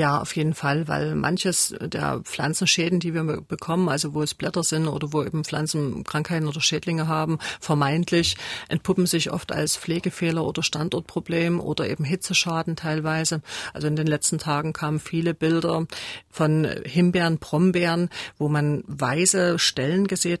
Ja, 0.00 0.18
auf 0.18 0.34
jeden 0.34 0.54
Fall, 0.54 0.88
weil 0.88 1.14
manches 1.14 1.74
der 1.78 2.20
Pflanzenschäden, 2.20 3.00
die 3.00 3.12
wir 3.12 3.22
bekommen, 3.22 3.90
also 3.90 4.14
wo 4.14 4.22
es 4.22 4.32
Blätter 4.32 4.62
sind 4.62 4.88
oder 4.88 5.12
wo 5.12 5.22
eben 5.22 5.44
Pflanzen 5.44 6.04
Krankheiten 6.04 6.48
oder 6.48 6.62
Schädlinge 6.62 7.06
haben, 7.06 7.38
vermeintlich 7.60 8.38
entpuppen 8.68 9.04
sich 9.04 9.30
oft 9.30 9.52
als 9.52 9.76
Pflegefehler 9.76 10.42
oder 10.42 10.62
Standortproblem 10.62 11.60
oder 11.60 11.86
eben 11.86 12.04
Hitzeschaden 12.04 12.76
teilweise. 12.76 13.42
Also 13.74 13.88
in 13.88 13.96
den 13.96 14.06
letzten 14.06 14.38
Tagen 14.38 14.72
kamen 14.72 15.00
viele 15.00 15.34
Bilder 15.34 15.84
von 16.30 16.66
Himbeeren, 16.86 17.36
Brombeeren, 17.36 18.08
wo 18.38 18.48
man 18.48 18.84
weiße 18.86 19.58
Stellen 19.58 20.06
gesehen 20.06 20.38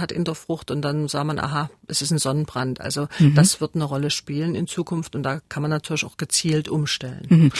hat 0.00 0.12
in 0.12 0.24
der 0.24 0.34
Frucht 0.34 0.70
und 0.70 0.80
dann 0.80 1.08
sah 1.08 1.24
man, 1.24 1.38
aha, 1.38 1.68
es 1.88 2.00
ist 2.00 2.10
ein 2.10 2.18
Sonnenbrand. 2.18 2.80
Also 2.80 3.06
mhm. 3.18 3.34
das 3.34 3.60
wird 3.60 3.74
eine 3.74 3.84
Rolle 3.84 4.08
spielen 4.08 4.54
in 4.54 4.66
Zukunft 4.66 5.14
und 5.14 5.24
da 5.24 5.40
kann 5.50 5.60
man 5.60 5.70
natürlich 5.70 6.06
auch 6.06 6.16
gezielt 6.16 6.70
umstellen. 6.70 7.26
Mhm. 7.28 7.52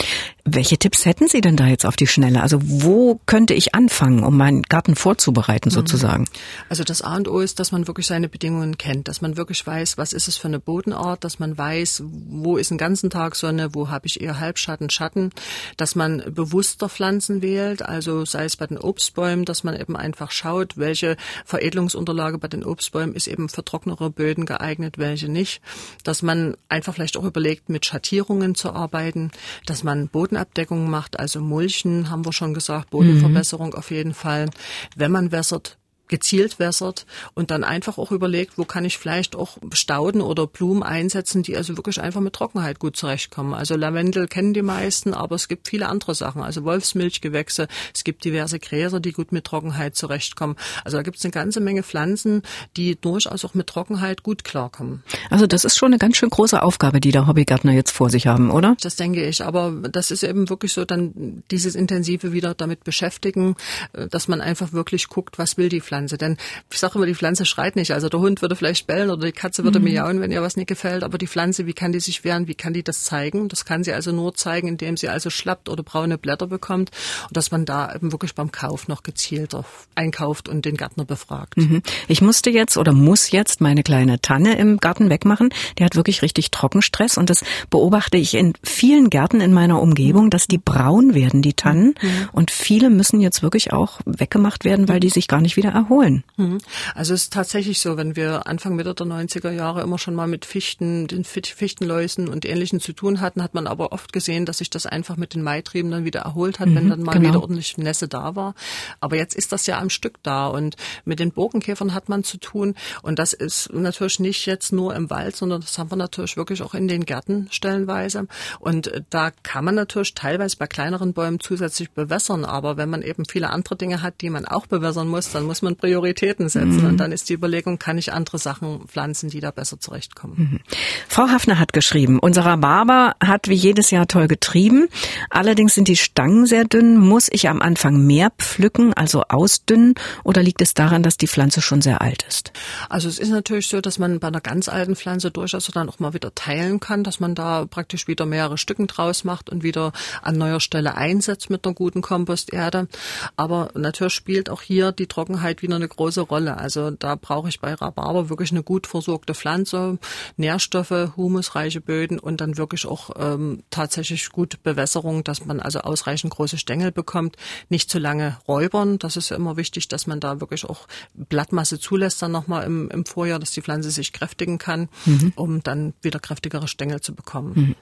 Welche 0.51 0.77
Tipps 0.77 1.05
hätten 1.05 1.27
Sie 1.27 1.41
denn 1.41 1.55
da 1.55 1.67
jetzt 1.67 1.85
auf 1.85 1.95
die 1.95 2.07
Schnelle? 2.07 2.41
Also 2.41 2.59
wo 2.61 3.19
könnte 3.25 3.53
ich 3.53 3.75
anfangen, 3.75 4.23
um 4.23 4.35
meinen 4.35 4.63
Garten 4.63 4.95
vorzubereiten 4.95 5.69
mhm. 5.69 5.73
sozusagen? 5.73 6.25
Also 6.69 6.83
das 6.83 7.01
A 7.01 7.15
und 7.17 7.27
O 7.27 7.39
ist, 7.39 7.59
dass 7.59 7.71
man 7.71 7.87
wirklich 7.87 8.07
seine 8.07 8.29
Bedingungen 8.29 8.77
kennt, 8.77 9.07
dass 9.07 9.21
man 9.21 9.37
wirklich 9.37 9.65
weiß, 9.65 9.97
was 9.97 10.13
ist 10.13 10.27
es 10.27 10.37
für 10.37 10.47
eine 10.47 10.59
Bodenart, 10.59 11.23
dass 11.23 11.39
man 11.39 11.57
weiß, 11.57 12.03
wo 12.05 12.57
ist 12.57 12.71
den 12.71 12.77
ganzen 12.77 13.09
Tag 13.09 13.35
Sonne, 13.35 13.75
wo 13.75 13.89
habe 13.89 14.07
ich 14.07 14.21
eher 14.21 14.39
Halbschatten, 14.39 14.89
Schatten, 14.89 15.31
dass 15.77 15.95
man 15.95 16.23
bewusster 16.33 16.89
Pflanzen 16.89 17.41
wählt, 17.41 17.81
also 17.81 18.25
sei 18.25 18.45
es 18.45 18.57
bei 18.57 18.65
den 18.65 18.77
Obstbäumen, 18.77 19.45
dass 19.45 19.63
man 19.63 19.79
eben 19.79 19.95
einfach 19.95 20.31
schaut, 20.31 20.77
welche 20.77 21.15
Veredelungsunterlage 21.45 22.39
bei 22.39 22.47
den 22.47 22.63
Obstbäumen 22.63 23.13
ist 23.13 23.27
eben 23.27 23.49
für 23.49 23.63
trocknere 23.63 24.09
Böden 24.09 24.45
geeignet, 24.45 24.97
welche 24.97 25.29
nicht, 25.29 25.61
dass 26.03 26.21
man 26.21 26.57
einfach 26.69 26.95
vielleicht 26.95 27.17
auch 27.17 27.23
überlegt, 27.23 27.69
mit 27.69 27.85
Schattierungen 27.85 28.55
zu 28.55 28.71
arbeiten, 28.71 29.31
dass 29.65 29.83
man 29.83 30.07
Bodenabdeckungen 30.39 30.89
macht, 30.89 31.19
also 31.19 31.41
Mulchen, 31.41 32.09
haben 32.09 32.25
wir 32.25 32.33
schon 32.33 32.53
gesagt, 32.53 32.89
Bodenverbesserung 32.91 33.69
mhm. 33.69 33.75
auf 33.75 33.91
jeden 33.91 34.13
Fall. 34.13 34.49
Wenn 34.95 35.11
man 35.11 35.31
wässert, 35.31 35.77
gezielt 36.09 36.59
wässert 36.59 37.05
und 37.35 37.51
dann 37.51 37.63
einfach 37.63 37.97
auch 37.97 38.11
überlegt, 38.11 38.57
wo 38.57 38.65
kann 38.65 38.83
ich 38.83 38.97
vielleicht 38.97 39.35
auch 39.35 39.57
Stauden 39.71 40.21
oder 40.21 40.47
Blumen 40.47 40.83
einsetzen, 40.83 41.43
die 41.43 41.55
also 41.55 41.77
wirklich 41.77 42.01
einfach 42.01 42.19
mit 42.19 42.33
Trockenheit 42.33 42.79
gut 42.79 42.97
zurechtkommen. 42.97 43.53
Also 43.53 43.75
Lavendel 43.75 44.27
kennen 44.27 44.53
die 44.53 44.61
meisten, 44.61 45.13
aber 45.13 45.35
es 45.35 45.47
gibt 45.47 45.69
viele 45.69 45.87
andere 45.87 46.15
Sachen. 46.15 46.41
Also 46.41 46.65
Wolfsmilchgewächse, 46.65 47.67
es 47.93 48.03
gibt 48.03 48.25
diverse 48.25 48.59
Gräser, 48.59 48.99
die 48.99 49.11
gut 49.13 49.31
mit 49.31 49.45
Trockenheit 49.45 49.95
zurechtkommen. 49.95 50.55
Also 50.83 50.97
da 50.97 51.03
gibt 51.03 51.17
es 51.17 51.23
eine 51.23 51.31
ganze 51.31 51.61
Menge 51.61 51.83
Pflanzen, 51.83 52.41
die 52.75 52.99
durchaus 52.99 53.45
auch 53.45 53.53
mit 53.53 53.67
Trockenheit 53.67 54.23
gut 54.23 54.43
klarkommen. 54.43 55.03
Also 55.29 55.47
das 55.47 55.63
ist 55.63 55.77
schon 55.77 55.87
eine 55.87 55.99
ganz 55.99 56.17
schön 56.17 56.29
große 56.29 56.61
Aufgabe, 56.61 56.99
die 56.99 57.11
der 57.11 57.27
Hobbygärtner 57.27 57.71
jetzt 57.71 57.91
vor 57.91 58.09
sich 58.09 58.25
haben, 58.27 58.49
oder? 58.49 58.75
Das 58.81 58.95
denke 58.95 59.23
ich. 59.23 59.43
Aber 59.43 59.71
das 59.71 60.09
ist 60.09 60.23
eben 60.23 60.49
wirklich 60.49 60.73
so 60.73 60.85
dann 60.85 61.43
dieses 61.51 61.75
intensive 61.75 62.33
wieder 62.33 62.55
damit 62.55 62.83
beschäftigen, 62.83 63.55
äh, 63.93 64.07
dass 64.07 64.27
man 64.27 64.41
einfach 64.41 64.73
wirklich 64.73 65.07
guckt, 65.07 65.37
was 65.37 65.57
will 65.57 65.69
die 65.69 65.81
Pflanze 65.81 65.98
Pflanze. 65.99 66.17
Denn 66.17 66.37
ich 66.71 66.79
sage 66.79 66.95
immer, 66.95 67.05
die 67.05 67.15
Pflanze 67.15 67.45
schreit 67.45 67.75
nicht. 67.75 67.91
Also 67.91 68.09
der 68.09 68.19
Hund 68.19 68.41
würde 68.41 68.55
vielleicht 68.55 68.87
bellen 68.87 69.09
oder 69.09 69.25
die 69.25 69.31
Katze 69.31 69.63
würde 69.63 69.79
mhm. 69.79 69.85
miauen, 69.85 70.21
wenn 70.21 70.31
ihr 70.31 70.41
was 70.41 70.55
nicht 70.55 70.67
gefällt. 70.67 71.03
Aber 71.03 71.17
die 71.17 71.27
Pflanze, 71.27 71.65
wie 71.65 71.73
kann 71.73 71.91
die 71.91 71.99
sich 71.99 72.23
wehren? 72.23 72.47
Wie 72.47 72.55
kann 72.55 72.73
die 72.73 72.83
das 72.83 73.03
zeigen? 73.03 73.49
Das 73.49 73.65
kann 73.65 73.83
sie 73.83 73.93
also 73.93 74.11
nur 74.11 74.33
zeigen, 74.33 74.67
indem 74.67 74.97
sie 74.97 75.09
also 75.09 75.29
schlappt 75.29 75.69
oder 75.69 75.83
braune 75.83 76.17
Blätter 76.17 76.47
bekommt. 76.47 76.91
Und 77.27 77.37
dass 77.37 77.51
man 77.51 77.65
da 77.65 77.93
eben 77.93 78.11
wirklich 78.11 78.35
beim 78.35 78.51
Kauf 78.51 78.87
noch 78.87 79.03
gezielter 79.03 79.65
einkauft 79.95 80.47
und 80.47 80.65
den 80.65 80.77
Gärtner 80.77 81.05
befragt. 81.05 81.57
Mhm. 81.57 81.81
Ich 82.07 82.21
musste 82.21 82.49
jetzt 82.49 82.77
oder 82.77 82.93
muss 82.93 83.31
jetzt 83.31 83.61
meine 83.61 83.83
kleine 83.83 84.21
Tanne 84.21 84.57
im 84.57 84.77
Garten 84.77 85.09
wegmachen. 85.09 85.49
Die 85.77 85.83
hat 85.83 85.95
wirklich 85.95 86.21
richtig 86.21 86.51
Trockenstress 86.51 87.17
und 87.17 87.29
das 87.29 87.43
beobachte 87.69 88.17
ich 88.17 88.35
in 88.35 88.53
vielen 88.63 89.09
Gärten 89.09 89.41
in 89.41 89.53
meiner 89.53 89.81
Umgebung, 89.81 90.29
dass 90.29 90.47
die 90.47 90.57
braun 90.57 91.13
werden, 91.13 91.41
die 91.41 91.53
Tannen. 91.53 91.95
Mhm. 92.01 92.29
Und 92.31 92.51
viele 92.51 92.89
müssen 92.89 93.19
jetzt 93.19 93.43
wirklich 93.43 93.73
auch 93.73 93.99
weggemacht 94.05 94.63
werden, 94.63 94.87
weil 94.87 94.99
die 94.99 95.09
sich 95.09 95.27
gar 95.27 95.41
nicht 95.41 95.57
wieder 95.57 95.71
erholen. 95.71 95.88
Mhm. 96.37 96.59
Also 96.95 97.13
es 97.13 97.23
ist 97.23 97.33
tatsächlich 97.33 97.79
so, 97.79 97.97
wenn 97.97 98.15
wir 98.15 98.47
Anfang 98.47 98.75
Mitte 98.75 98.93
der 98.93 99.07
90er 99.07 99.51
Jahre 99.51 99.81
immer 99.81 99.97
schon 99.97 100.15
mal 100.15 100.27
mit 100.27 100.45
Fichten, 100.45 101.07
den 101.07 101.23
Fichtenläusen 101.25 102.27
und 102.27 102.45
Ähnlichen 102.45 102.79
zu 102.79 102.93
tun 102.93 103.21
hatten, 103.21 103.43
hat 103.43 103.53
man 103.53 103.67
aber 103.67 103.91
oft 103.91 104.13
gesehen, 104.13 104.45
dass 104.45 104.59
sich 104.59 104.69
das 104.69 104.85
einfach 104.85 105.17
mit 105.17 105.33
den 105.33 105.41
Maitrieben 105.41 105.91
dann 105.91 106.05
wieder 106.05 106.21
erholt 106.21 106.59
hat, 106.59 106.67
mhm, 106.67 106.75
wenn 106.75 106.89
dann 106.89 107.03
mal 107.03 107.13
genau. 107.13 107.29
wieder 107.29 107.41
ordentlich 107.41 107.77
Nässe 107.77 108.07
da 108.07 108.35
war. 108.35 108.55
Aber 108.99 109.15
jetzt 109.15 109.35
ist 109.35 109.51
das 109.51 109.65
ja 109.65 109.79
am 109.79 109.89
Stück 109.89 110.21
da 110.23 110.47
und 110.47 110.75
mit 111.05 111.19
den 111.19 111.31
Bogenkäfern 111.31 111.93
hat 111.93 112.09
man 112.09 112.23
zu 112.23 112.37
tun 112.37 112.75
und 113.01 113.19
das 113.19 113.33
ist 113.33 113.73
natürlich 113.73 114.19
nicht 114.19 114.45
jetzt 114.45 114.71
nur 114.71 114.95
im 114.95 115.09
Wald, 115.09 115.35
sondern 115.35 115.61
das 115.61 115.77
haben 115.77 115.91
wir 115.91 115.95
natürlich 115.95 116.37
wirklich 116.37 116.61
auch 116.61 116.73
in 116.73 116.87
den 116.87 117.05
Gärten 117.05 117.47
stellenweise 117.51 118.27
und 118.59 118.91
da 119.09 119.31
kann 119.43 119.65
man 119.65 119.75
natürlich 119.75 120.13
teilweise 120.13 120.57
bei 120.57 120.67
kleineren 120.67 121.13
Bäumen 121.13 121.39
zusätzlich 121.39 121.91
bewässern, 121.91 122.45
aber 122.45 122.77
wenn 122.77 122.89
man 122.89 123.01
eben 123.01 123.25
viele 123.25 123.49
andere 123.49 123.75
Dinge 123.75 124.01
hat, 124.01 124.21
die 124.21 124.29
man 124.29 124.45
auch 124.45 124.67
bewässern 124.67 125.07
muss, 125.07 125.31
dann 125.31 125.45
muss 125.45 125.61
man 125.61 125.75
Prioritäten 125.79 126.49
setzen 126.49 126.81
mhm. 126.81 126.85
und 126.85 126.97
dann 126.97 127.11
ist 127.11 127.29
die 127.29 127.33
Überlegung, 127.33 127.79
kann 127.79 127.97
ich 127.97 128.13
andere 128.13 128.37
Sachen 128.37 128.87
pflanzen, 128.87 129.29
die 129.29 129.39
da 129.39 129.51
besser 129.51 129.79
zurechtkommen. 129.79 130.35
Mhm. 130.37 130.59
Frau 131.07 131.29
Hafner 131.29 131.57
hat 131.59 131.73
geschrieben, 131.73 132.19
unser 132.19 132.45
Rhabarber 132.45 133.15
hat 133.23 133.47
wie 133.47 133.55
jedes 133.55 133.91
Jahr 133.91 134.07
toll 134.07 134.27
getrieben, 134.27 134.87
allerdings 135.29 135.75
sind 135.75 135.87
die 135.87 135.95
Stangen 135.95 136.45
sehr 136.45 136.65
dünn. 136.65 136.97
Muss 136.97 137.29
ich 137.31 137.49
am 137.49 137.61
Anfang 137.61 138.05
mehr 138.05 138.31
pflücken, 138.37 138.93
also 138.93 139.23
ausdünnen, 139.23 139.95
oder 140.23 140.43
liegt 140.43 140.61
es 140.61 140.73
daran, 140.73 141.03
dass 141.03 141.17
die 141.17 141.27
Pflanze 141.27 141.61
schon 141.61 141.81
sehr 141.81 142.01
alt 142.01 142.25
ist? 142.27 142.51
Also 142.89 143.09
es 143.09 143.19
ist 143.19 143.29
natürlich 143.29 143.67
so, 143.67 143.81
dass 143.81 143.99
man 143.99 144.19
bei 144.19 144.27
einer 144.27 144.41
ganz 144.41 144.69
alten 144.69 144.95
Pflanze 144.95 145.31
durchaus 145.31 145.69
dann 145.73 145.89
auch 145.89 145.99
mal 145.99 146.13
wieder 146.13 146.33
teilen 146.35 146.79
kann, 146.79 147.03
dass 147.03 147.19
man 147.19 147.35
da 147.35 147.65
praktisch 147.65 148.07
wieder 148.07 148.25
mehrere 148.25 148.57
Stücken 148.57 148.87
draus 148.87 149.23
macht 149.23 149.49
und 149.49 149.63
wieder 149.63 149.91
an 150.21 150.37
neuer 150.37 150.59
Stelle 150.59 150.95
einsetzt 150.95 151.49
mit 151.49 151.65
einer 151.65 151.75
guten 151.75 152.01
Komposterde. 152.01 152.87
Aber 153.35 153.69
natürlich 153.75 154.13
spielt 154.13 154.49
auch 154.49 154.61
hier 154.61 154.91
die 154.91 155.07
Trockenheit 155.07 155.58
wieder 155.61 155.75
eine 155.75 155.87
große 155.87 156.21
Rolle. 156.21 156.57
Also 156.57 156.91
da 156.91 157.15
brauche 157.15 157.49
ich 157.49 157.59
bei 157.59 157.73
Rhabarber 157.73 158.29
wirklich 158.29 158.51
eine 158.51 158.63
gut 158.63 158.87
versorgte 158.87 159.33
Pflanze, 159.33 159.97
Nährstoffe, 160.37 161.11
humusreiche 161.15 161.81
Böden 161.81 162.19
und 162.19 162.41
dann 162.41 162.57
wirklich 162.57 162.85
auch 162.85 163.11
ähm, 163.17 163.63
tatsächlich 163.69 164.29
gute 164.29 164.57
Bewässerung, 164.57 165.23
dass 165.23 165.45
man 165.45 165.59
also 165.59 165.79
ausreichend 165.79 166.33
große 166.33 166.57
Stängel 166.57 166.91
bekommt. 166.91 167.35
Nicht 167.69 167.89
zu 167.89 167.99
lange 167.99 168.37
räubern. 168.47 168.99
Das 168.99 169.17
ist 169.17 169.29
ja 169.29 169.35
immer 169.35 169.57
wichtig, 169.57 169.87
dass 169.87 170.07
man 170.07 170.19
da 170.19 170.39
wirklich 170.39 170.65
auch 170.65 170.87
Blattmasse 171.13 171.79
zulässt 171.79 172.21
dann 172.21 172.31
nochmal 172.31 172.65
im, 172.65 172.89
im 172.89 173.05
Vorjahr, 173.05 173.39
dass 173.39 173.51
die 173.51 173.61
Pflanze 173.61 173.91
sich 173.91 174.13
kräftigen 174.13 174.57
kann, 174.57 174.89
mhm. 175.05 175.33
um 175.35 175.63
dann 175.63 175.93
wieder 176.01 176.19
kräftigere 176.19 176.67
Stängel 176.67 177.01
zu 177.01 177.13
bekommen. 177.13 177.53
Mhm. 177.55 177.75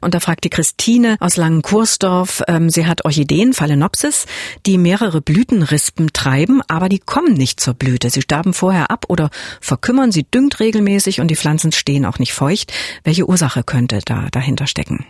Und 0.00 0.14
da 0.14 0.20
fragt 0.20 0.44
die 0.44 0.50
Christine 0.50 1.16
aus 1.20 1.36
Langenkursdorf, 1.36 2.42
ähm, 2.48 2.70
sie 2.70 2.86
hat 2.86 3.04
Orchideen, 3.04 3.52
Phalaenopsis, 3.52 4.26
die 4.66 4.78
mehrere 4.78 5.20
Blütenrispen 5.20 6.12
treiben, 6.12 6.62
aber 6.68 6.88
die 6.88 6.98
kommen 6.98 7.34
nicht 7.34 7.60
zur 7.60 7.74
Blüte. 7.74 8.10
Sie 8.10 8.22
sterben 8.22 8.54
vorher 8.54 8.90
ab 8.90 9.06
oder 9.08 9.30
verkümmern, 9.60 10.12
sie 10.12 10.24
düngt 10.24 10.60
regelmäßig 10.60 11.20
und 11.20 11.28
die 11.28 11.36
Pflanzen 11.36 11.72
stehen 11.72 12.04
auch 12.04 12.18
nicht 12.18 12.32
feucht. 12.32 12.72
Welche 13.04 13.28
Ursache 13.28 13.62
könnte 13.62 14.00
da 14.04 14.28
dahinter 14.30 14.66
stecken? 14.66 15.06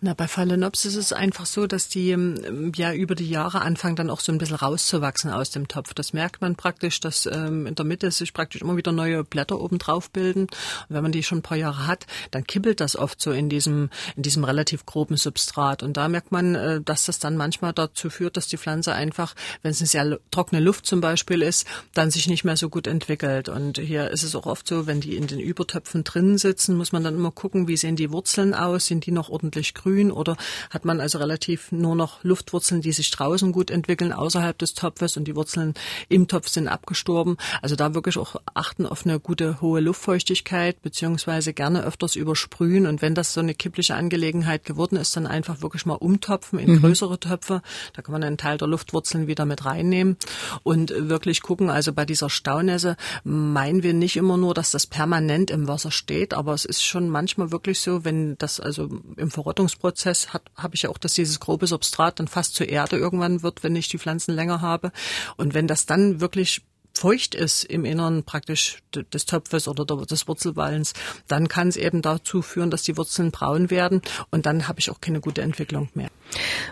Na, 0.00 0.14
bei 0.14 0.28
Phalaenopsis 0.28 0.94
ist 0.94 1.06
es 1.06 1.12
einfach 1.12 1.46
so, 1.46 1.66
dass 1.66 1.88
die 1.88 2.10
ähm, 2.10 2.72
ja 2.76 2.92
über 2.92 3.14
die 3.14 3.28
Jahre 3.28 3.62
anfangen 3.62 3.96
dann 3.96 4.10
auch 4.10 4.20
so 4.20 4.32
ein 4.32 4.38
bisschen 4.38 4.56
rauszuwachsen 4.56 5.30
aus 5.30 5.50
dem 5.50 5.68
Topf. 5.68 5.94
Das 5.94 6.12
merkt 6.12 6.40
man 6.40 6.56
praktisch, 6.56 7.00
dass 7.00 7.26
ähm, 7.26 7.66
in 7.66 7.74
der 7.74 7.84
Mitte 7.84 8.10
sich 8.10 8.32
praktisch 8.32 8.62
immer 8.62 8.76
wieder 8.76 8.92
neue 8.92 9.24
Blätter 9.24 9.60
oben 9.60 9.78
drauf 9.78 10.10
bilden. 10.10 10.42
Und 10.42 10.50
wenn 10.88 11.02
man 11.02 11.12
die 11.12 11.22
schon 11.22 11.38
ein 11.38 11.42
paar 11.42 11.56
Jahre 11.56 11.86
hat, 11.86 12.06
dann 12.30 12.44
kippelt 12.44 12.80
das 12.80 12.96
oft 12.96 13.20
so 13.20 13.32
in 13.32 13.48
diesem 13.48 13.90
in 14.16 14.22
diesem 14.22 14.44
relativ 14.44 14.86
groben 14.86 15.16
Substrat. 15.16 15.82
Und 15.82 15.96
da 15.96 16.08
merkt 16.08 16.32
man, 16.32 16.54
äh, 16.54 16.80
dass 16.80 17.04
das 17.04 17.18
dann 17.18 17.36
manchmal 17.36 17.72
dazu 17.72 18.10
führt, 18.10 18.36
dass 18.36 18.46
die 18.46 18.56
Pflanze 18.56 18.92
einfach, 18.92 19.34
wenn 19.62 19.70
es 19.70 19.80
eine 19.80 19.88
sehr 19.88 20.18
trockene 20.30 20.60
Luft 20.60 20.86
zum 20.86 21.00
Beispiel 21.00 21.42
ist, 21.42 21.66
dann 21.94 22.10
sich 22.10 22.28
nicht 22.28 22.44
mehr 22.44 22.56
so 22.56 22.68
gut 22.68 22.86
entwickelt. 22.86 23.48
Und 23.48 23.78
hier 23.78 24.10
ist 24.10 24.22
es 24.22 24.34
auch 24.34 24.46
oft 24.46 24.66
so, 24.68 24.86
wenn 24.86 25.00
die 25.00 25.16
in 25.16 25.26
den 25.26 25.40
Übertöpfen 25.40 26.04
drinnen 26.04 26.38
sitzen, 26.38 26.76
muss 26.76 26.92
man 26.92 27.04
dann 27.04 27.16
immer 27.16 27.30
gucken, 27.30 27.68
wie 27.68 27.76
sehen 27.76 27.96
die 27.96 28.10
Wurzeln 28.12 28.54
aus? 28.54 28.86
Sind 28.86 29.06
die 29.06 29.12
noch 29.12 29.28
ordentlich 29.28 29.74
grün 29.74 30.10
oder 30.10 30.36
hat 30.70 30.84
man 30.84 31.00
also 31.00 31.18
relativ 31.18 31.72
nur 31.72 31.94
noch 31.94 32.22
Luftwurzeln, 32.24 32.80
die 32.80 32.92
sich 32.92 33.10
draußen 33.10 33.52
gut 33.52 33.70
entwickeln, 33.70 34.12
außerhalb 34.12 34.58
des 34.58 34.74
Topfes 34.74 35.16
und 35.16 35.24
die 35.24 35.36
Wurzeln 35.36 35.74
im 36.08 36.28
Topf 36.28 36.48
sind 36.48 36.68
abgestorben? 36.68 37.36
Also 37.62 37.76
da 37.76 37.94
wirklich 37.94 38.18
auch 38.18 38.36
achten 38.54 38.86
auf 38.86 39.04
eine 39.04 39.20
gute 39.20 39.60
hohe 39.60 39.80
Luftfeuchtigkeit, 39.80 40.82
beziehungsweise 40.82 41.52
gerne 41.52 41.84
öfters 41.84 42.16
übersprühen. 42.16 42.86
Und 42.86 43.02
wenn 43.02 43.14
das 43.14 43.32
so 43.32 43.40
eine 43.40 43.54
kippliche 43.54 43.85
Angelegenheit 43.94 44.64
geworden 44.64 44.96
ist, 44.96 45.16
dann 45.16 45.26
einfach 45.26 45.62
wirklich 45.62 45.86
mal 45.86 45.94
umtopfen 45.94 46.58
in 46.58 46.72
mhm. 46.72 46.80
größere 46.80 47.20
Töpfe. 47.20 47.62
Da 47.94 48.02
kann 48.02 48.12
man 48.12 48.24
einen 48.24 48.38
Teil 48.38 48.58
der 48.58 48.68
Luftwurzeln 48.68 49.26
wieder 49.26 49.44
mit 49.44 49.64
reinnehmen 49.64 50.16
und 50.62 50.92
wirklich 50.96 51.42
gucken. 51.42 51.70
Also 51.70 51.92
bei 51.92 52.04
dieser 52.04 52.30
Staunässe 52.30 52.96
meinen 53.24 53.82
wir 53.82 53.94
nicht 53.94 54.16
immer 54.16 54.36
nur, 54.36 54.54
dass 54.54 54.70
das 54.70 54.86
permanent 54.86 55.50
im 55.50 55.68
Wasser 55.68 55.90
steht, 55.90 56.34
aber 56.34 56.54
es 56.54 56.64
ist 56.64 56.82
schon 56.82 57.08
manchmal 57.08 57.50
wirklich 57.50 57.80
so, 57.80 58.04
wenn 58.04 58.36
das 58.38 58.60
also 58.60 58.88
im 59.16 59.30
Verrottungsprozess 59.30 60.32
hat, 60.32 60.42
habe 60.56 60.74
ich 60.74 60.82
ja 60.82 60.90
auch, 60.90 60.98
dass 60.98 61.14
dieses 61.14 61.40
grobe 61.40 61.66
Substrat 61.66 62.18
dann 62.18 62.28
fast 62.28 62.54
zur 62.54 62.68
Erde 62.68 62.96
irgendwann 62.96 63.42
wird, 63.42 63.62
wenn 63.62 63.76
ich 63.76 63.88
die 63.88 63.98
Pflanzen 63.98 64.34
länger 64.34 64.60
habe. 64.60 64.92
Und 65.36 65.54
wenn 65.54 65.66
das 65.66 65.86
dann 65.86 66.20
wirklich 66.20 66.62
feucht 66.98 67.34
ist 67.34 67.64
im 67.64 67.84
Innern 67.84 68.24
praktisch 68.24 68.78
des 68.94 69.26
Topfes 69.26 69.68
oder 69.68 69.84
des 69.84 70.28
Wurzelballens, 70.28 70.94
dann 71.28 71.48
kann 71.48 71.68
es 71.68 71.76
eben 71.76 72.02
dazu 72.02 72.42
führen, 72.42 72.70
dass 72.70 72.82
die 72.82 72.96
Wurzeln 72.96 73.30
braun 73.30 73.70
werden 73.70 74.02
und 74.30 74.46
dann 74.46 74.68
habe 74.68 74.80
ich 74.80 74.90
auch 74.90 75.00
keine 75.00 75.20
gute 75.20 75.42
Entwicklung 75.42 75.88
mehr. 75.94 76.10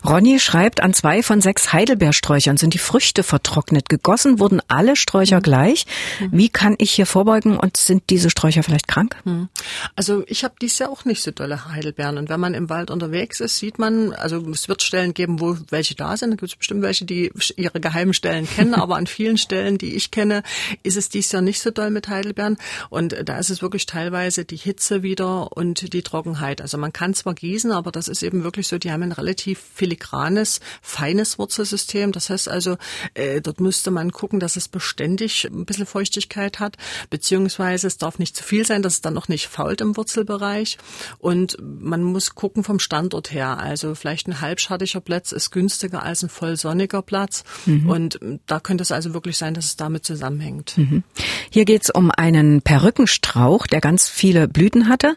Ronny 0.05 0.39
schreibt, 0.39 0.83
an 0.83 0.93
zwei 0.93 1.23
von 1.23 1.41
sechs 1.41 1.73
Heidelbeersträuchern 1.73 2.57
sind 2.57 2.75
die 2.75 2.79
Früchte 2.79 3.23
vertrocknet. 3.23 3.89
Gegossen 3.89 4.39
wurden 4.39 4.61
alle 4.69 4.97
Sträucher 4.97 5.39
mhm. 5.39 5.43
gleich. 5.43 5.87
Mhm. 6.21 6.29
Wie 6.33 6.49
kann 6.49 6.75
ich 6.79 6.93
hier 6.93 7.07
vorbeugen 7.07 7.57
und 7.57 7.77
sind 7.77 8.05
diese 8.11 8.31
Sträucher 8.31 8.63
vielleicht 8.63 8.89
krank? 8.89 9.17
Mhm. 9.25 9.49
Also 9.97 10.25
ich 10.27 10.45
habe 10.45 10.55
dies 10.61 10.79
Jahr 10.79 10.91
auch 10.91 11.05
nicht 11.05 11.23
so 11.23 11.31
dolle 11.31 11.69
Heidelbeeren. 11.71 12.19
Und 12.19 12.29
wenn 12.29 12.41
man 12.41 12.55
im 12.55 12.69
Wald 12.69 12.91
unterwegs 12.91 13.41
ist, 13.41 13.59
sieht 13.59 13.79
man, 13.79 14.13
also 14.13 14.47
es 14.51 14.69
wird 14.69 14.83
Stellen 14.83 15.15
geben, 15.15 15.41
wo 15.41 15.57
welche 15.71 15.95
da 15.95 16.17
sind. 16.17 16.31
Da 16.31 16.37
gibt 16.37 16.53
es 16.53 16.57
bestimmt 16.57 16.83
welche, 16.83 17.05
die 17.05 17.33
ihre 17.57 17.81
geheimen 17.81 18.15
Stellen 18.15 18.49
kennen. 18.49 18.75
aber 18.85 18.97
an 18.97 19.07
vielen 19.07 19.39
Stellen, 19.39 19.79
die 19.79 19.95
ich 19.95 20.11
kenne, 20.11 20.43
ist 20.83 20.97
es 20.97 21.09
dies 21.09 21.33
Jahr 21.33 21.43
nicht 21.43 21.61
so 21.61 21.71
doll 21.71 21.91
mit 21.91 22.09
Heidelbeeren. 22.09 22.59
Und 22.91 23.17
da 23.25 23.39
ist 23.39 23.51
es 23.51 23.63
wirklich 23.63 23.87
teilweise 23.87 24.45
die 24.45 24.57
Hitze 24.57 25.03
wieder 25.03 25.57
und 25.57 25.93
die 25.95 26.03
Trockenheit. 26.03 26.61
Also 26.61 26.77
man 26.77 26.93
kann 26.93 27.15
zwar 27.15 27.35
gießen, 27.35 27.73
aber 27.73 27.91
das 27.91 28.09
ist 28.09 28.23
eben 28.23 28.45
wirklich 28.45 28.69
so, 28.69 28.79
die 28.79 28.93
haben 28.93 29.03
ein 29.03 29.13
relativ 29.13 29.44
filigranes, 29.55 30.61
feines 30.81 31.39
Wurzelsystem. 31.39 32.13
Das 32.13 32.31
heißt 32.31 32.49
also, 32.49 32.79
äh, 33.13 33.43
dort 33.43 33.61
müsste 33.61 33.91
man 33.91 34.13
gucken, 34.13 34.41
dass 34.41 34.57
es 34.57 34.69
beständig 34.69 35.45
ein 35.45 35.67
bisschen 35.67 35.87
Feuchtigkeit 35.87 36.61
hat, 36.61 36.77
beziehungsweise 37.11 37.87
es 37.87 37.99
darf 37.99 38.19
nicht 38.19 38.37
zu 38.37 38.43
viel 38.43 38.65
sein, 38.67 38.83
dass 38.83 38.95
es 38.95 39.01
dann 39.03 39.15
noch 39.15 39.29
nicht 39.29 39.49
fault 39.49 39.83
im 39.83 39.97
Wurzelbereich. 39.97 40.79
Und 41.19 41.59
man 41.61 42.03
muss 42.03 42.35
gucken 42.35 42.65
vom 42.65 42.79
Standort 42.79 43.33
her. 43.33 43.59
Also 43.59 43.95
vielleicht 43.95 44.29
ein 44.29 44.41
halbschattiger 44.41 45.01
Platz 45.01 45.33
ist 45.33 45.51
günstiger 45.51 46.03
als 46.03 46.23
ein 46.23 46.29
vollsonniger 46.31 47.03
Platz. 47.03 47.45
Mhm. 47.67 47.91
Und 47.91 48.21
da 48.47 48.61
könnte 48.61 48.83
es 48.83 48.93
also 48.93 49.13
wirklich 49.15 49.37
sein, 49.37 49.55
dass 49.55 49.67
es 49.67 49.77
damit 49.77 50.05
zusammenhängt. 50.05 50.79
Mhm. 50.79 51.03
Hier 51.51 51.65
geht 51.65 51.83
es 51.83 51.91
um 51.91 52.11
einen 52.11 52.63
Perückenstrauch, 52.63 53.67
der 53.67 53.81
ganz 53.81 54.09
viele 54.09 54.49
Blüten 54.49 54.89
hatte, 54.89 55.17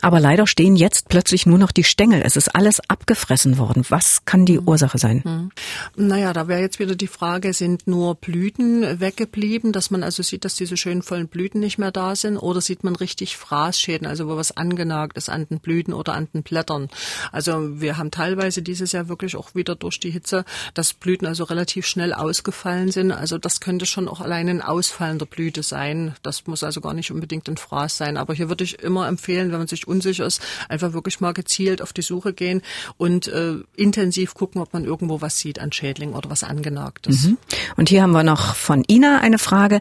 aber 0.00 0.20
leider 0.20 0.46
stehen 0.46 0.76
jetzt 0.76 1.08
plötzlich 1.08 1.46
nur 1.46 1.58
noch 1.58 1.72
die 1.72 1.84
Stängel. 1.84 2.22
Es 2.24 2.36
ist 2.36 2.54
alles 2.54 2.80
abgefressen 2.88 3.58
worden. 3.58 3.67
Was 3.88 4.24
kann 4.24 4.46
die 4.46 4.58
mhm. 4.58 4.68
Ursache 4.68 4.98
sein? 4.98 5.22
Mhm. 5.24 5.50
Naja, 5.96 6.32
da 6.32 6.48
wäre 6.48 6.60
jetzt 6.60 6.78
wieder 6.78 6.94
die 6.94 7.06
Frage, 7.06 7.52
sind 7.52 7.86
nur 7.86 8.14
Blüten 8.14 9.00
weggeblieben, 9.00 9.72
dass 9.72 9.90
man 9.90 10.02
also 10.02 10.22
sieht, 10.22 10.44
dass 10.44 10.54
diese 10.54 10.76
schönen 10.76 11.02
vollen 11.02 11.28
Blüten 11.28 11.60
nicht 11.60 11.78
mehr 11.78 11.92
da 11.92 12.16
sind 12.16 12.36
oder 12.36 12.60
sieht 12.60 12.84
man 12.84 12.96
richtig 12.96 13.36
Fraßschäden, 13.36 14.06
also 14.06 14.28
wo 14.28 14.36
was 14.36 14.56
angenagt 14.56 15.16
ist 15.16 15.28
an 15.28 15.46
den 15.46 15.60
Blüten 15.60 15.92
oder 15.92 16.14
an 16.14 16.28
den 16.32 16.42
Blättern. 16.42 16.88
Also 17.32 17.80
wir 17.80 17.96
haben 17.96 18.10
teilweise 18.10 18.62
dieses 18.62 18.92
Jahr 18.92 19.08
wirklich 19.08 19.36
auch 19.36 19.54
wieder 19.54 19.74
durch 19.74 20.00
die 20.00 20.10
Hitze, 20.10 20.44
dass 20.74 20.94
Blüten 20.94 21.26
also 21.26 21.44
relativ 21.44 21.86
schnell 21.86 22.12
ausgefallen 22.12 22.90
sind. 22.90 23.12
Also 23.12 23.38
das 23.38 23.60
könnte 23.60 23.86
schon 23.86 24.08
auch 24.08 24.20
allein 24.20 24.48
ein 24.48 24.62
Ausfallen 24.62 25.18
der 25.18 25.26
Blüte 25.26 25.62
sein. 25.62 26.14
Das 26.22 26.46
muss 26.46 26.62
also 26.62 26.80
gar 26.80 26.94
nicht 26.94 27.10
unbedingt 27.10 27.48
ein 27.48 27.56
Fraß 27.56 27.96
sein. 27.96 28.16
Aber 28.16 28.34
hier 28.34 28.48
würde 28.48 28.64
ich 28.64 28.80
immer 28.82 29.08
empfehlen, 29.08 29.50
wenn 29.50 29.58
man 29.58 29.68
sich 29.68 29.86
unsicher 29.86 30.26
ist, 30.26 30.42
einfach 30.68 30.92
wirklich 30.92 31.20
mal 31.20 31.32
gezielt 31.32 31.82
auf 31.82 31.92
die 31.92 32.02
Suche 32.02 32.32
gehen 32.32 32.62
und 32.96 33.28
äh, 33.28 33.57
in 33.76 33.88
intensiv 33.98 34.34
gucken, 34.34 34.60
ob 34.60 34.72
man 34.72 34.84
irgendwo 34.84 35.20
was 35.20 35.38
sieht 35.38 35.58
an 35.58 35.72
Schädling 35.72 36.12
oder 36.12 36.30
was 36.30 36.44
angenagtes. 36.44 37.24
Mhm. 37.24 37.38
Und 37.76 37.88
hier 37.88 38.02
haben 38.02 38.12
wir 38.12 38.22
noch 38.22 38.54
von 38.54 38.84
Ina 38.88 39.20
eine 39.20 39.38
Frage. 39.38 39.80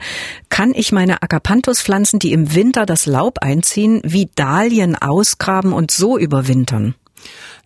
Kann 0.50 0.74
ich 0.74 0.92
meine 0.92 1.22
Agapanthus-Pflanzen, 1.22 2.20
die 2.20 2.32
im 2.32 2.56
Winter 2.56 2.86
das 2.86 3.06
Laub 3.06 3.40
einziehen, 3.40 4.02
wie 4.04 4.30
Dahlien 4.34 4.96
ausgraben 4.96 5.74
und 5.74 5.92
so 5.92 6.18
überwintern? 6.18 6.96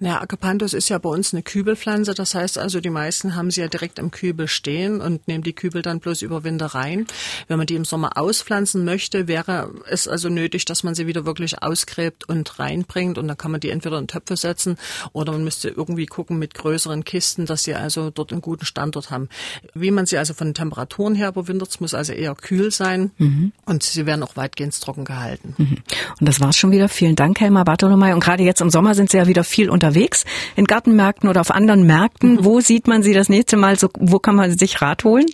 Ja, 0.04 0.20
Agapanthus 0.20 0.74
ist 0.74 0.90
ja 0.90 0.98
bei 0.98 1.10
uns 1.10 1.32
eine 1.32 1.44
Kübelpflanze. 1.44 2.16
Das 2.16 2.34
heißt 2.34 2.58
also, 2.58 2.82
die 2.82 2.90
meisten 2.90 3.36
haben 3.36 3.52
sie 3.52 3.62
ja 3.62 3.68
direkt 3.68 4.00
im 4.00 4.10
Kübel 4.10 4.48
stehen 4.48 5.00
und 5.00 5.28
nehmen 5.28 5.44
die 5.44 5.54
Kübel 5.54 5.84
dann 5.84 6.00
bloß 6.00 6.24
über 6.24 6.44
Winter 6.44 6.66
rein. 6.66 7.06
Wenn 7.48 7.60
man 7.60 7.68
die 7.68 7.76
im 7.76 7.86
Sommer 7.86 8.18
auspflanzen 8.18 8.84
möchte, 8.84 9.28
wäre 9.28 9.72
es 9.88 10.08
also 10.08 10.30
nötig, 10.30 10.66
dass 10.66 10.82
man 10.82 10.96
sie 10.96 11.06
wieder 11.06 11.28
wirklich 11.28 11.62
ausgräbt 11.62 12.28
und 12.28 12.58
reinbringt. 12.58 13.20
Und 13.20 13.28
dann 13.28 13.38
kann 13.38 13.52
man 13.52 13.60
die 13.60 13.70
entweder 13.70 14.00
in 14.00 14.08
Töpfe 14.08 14.38
setzen 14.38 14.78
oder 15.14 15.34
man 15.34 15.44
müsste 15.44 15.70
irgendwie 15.70 16.08
gucken 16.08 16.40
mit 16.40 16.56
größeren 16.56 17.06
Kisten, 17.06 17.46
dass 17.46 17.64
sie 17.64 17.76
also 17.76 18.10
dort 18.10 18.32
einen 18.32 18.42
guten 18.42 18.66
Standort 18.66 19.12
haben. 19.12 19.30
Wie 19.76 19.92
man 19.92 20.08
sie 20.08 20.18
also 20.18 20.34
von 20.34 20.48
den 20.48 20.56
Temperaturen 20.56 21.14
her 21.14 21.30
überwintert, 21.30 21.70
es 21.70 21.80
muss 21.80 21.94
also 21.94 22.14
eher 22.14 22.34
kühl 22.34 22.72
sein 22.72 23.12
mhm. 23.20 23.52
und 23.68 23.84
sie 23.84 24.08
werden 24.08 24.24
auch 24.24 24.36
weitgehend 24.36 24.82
trocken 24.82 25.06
gehalten. 25.06 25.54
Mhm. 25.60 25.78
Und 26.20 26.28
das 26.28 26.40
war's 26.40 26.58
schon 26.58 26.72
wieder. 26.72 26.90
Vielen 26.90 27.16
Dank, 27.16 27.40
Helma 27.40 27.64
Bartolomei. 27.64 28.16
Und 28.16 28.24
gerade 28.24 28.42
jetzt 28.42 28.62
im 28.62 28.72
Sommer 28.72 28.96
sind 28.96 29.12
Sie 29.12 29.18
ja 29.18 29.28
wieder 29.28 29.44
viel 29.44 29.70
unterwegs 29.70 29.91
unterwegs 29.92 30.24
in 30.56 30.66
Gartenmärkten 30.66 31.30
oder 31.30 31.42
auf 31.42 31.52
anderen 31.52 31.86
Märkten. 31.86 32.36
Mhm. 32.36 32.46
Wo 32.46 32.62
sieht 32.62 32.88
man 32.88 33.04
sie 33.04 33.14
das 33.14 33.30
nächste 33.30 33.58
Mal? 33.58 33.78
So, 33.78 33.90
wo 34.00 34.20
kann 34.20 34.36
man 34.36 34.58
sich 34.58 34.82
Rat 34.82 35.04
holen? 35.04 35.26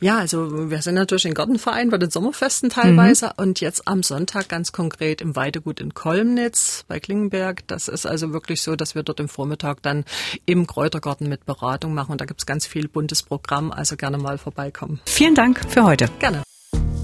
Ja, 0.00 0.18
also 0.18 0.70
wir 0.70 0.82
sind 0.82 0.94
natürlich 0.94 1.26
im 1.26 1.34
Gartenverein 1.34 1.90
bei 1.90 1.98
den 1.98 2.10
Sommerfesten 2.10 2.70
teilweise 2.70 3.26
mhm. 3.26 3.32
und 3.36 3.60
jetzt 3.60 3.86
am 3.86 4.02
Sonntag 4.02 4.48
ganz 4.48 4.72
konkret 4.72 5.20
im 5.20 5.36
Weidegut 5.36 5.80
in 5.80 5.94
Kolmnitz 5.94 6.84
bei 6.88 7.00
Klingenberg. 7.00 7.66
Das 7.68 7.88
ist 7.88 8.06
also 8.06 8.32
wirklich 8.32 8.62
so, 8.62 8.76
dass 8.76 8.94
wir 8.94 9.02
dort 9.02 9.20
im 9.20 9.28
Vormittag 9.28 9.82
dann 9.82 10.04
im 10.46 10.66
Kräutergarten 10.66 11.28
mit 11.28 11.46
Beratung 11.46 11.94
machen 11.94 12.12
und 12.12 12.20
da 12.20 12.24
gibt's 12.24 12.46
ganz 12.46 12.66
viel 12.66 12.88
buntes 12.88 13.22
Programm, 13.22 13.70
also 13.70 13.96
gerne 13.96 14.18
mal 14.18 14.38
vorbeikommen. 14.38 15.00
Vielen 15.06 15.34
Dank 15.34 15.60
für 15.68 15.84
heute. 15.84 16.08
Gerne. 16.18 16.42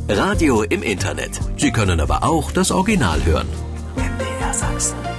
Radio 0.09 0.63
im 0.63 0.83
Internet. 0.83 1.39
Sie 1.57 1.71
können 1.71 2.01
aber 2.01 2.25
auch 2.25 2.51
das 2.51 2.71
Original 2.71 3.25
hören. 3.25 3.47
MDR 3.97 4.55
Sachsen. 4.55 5.18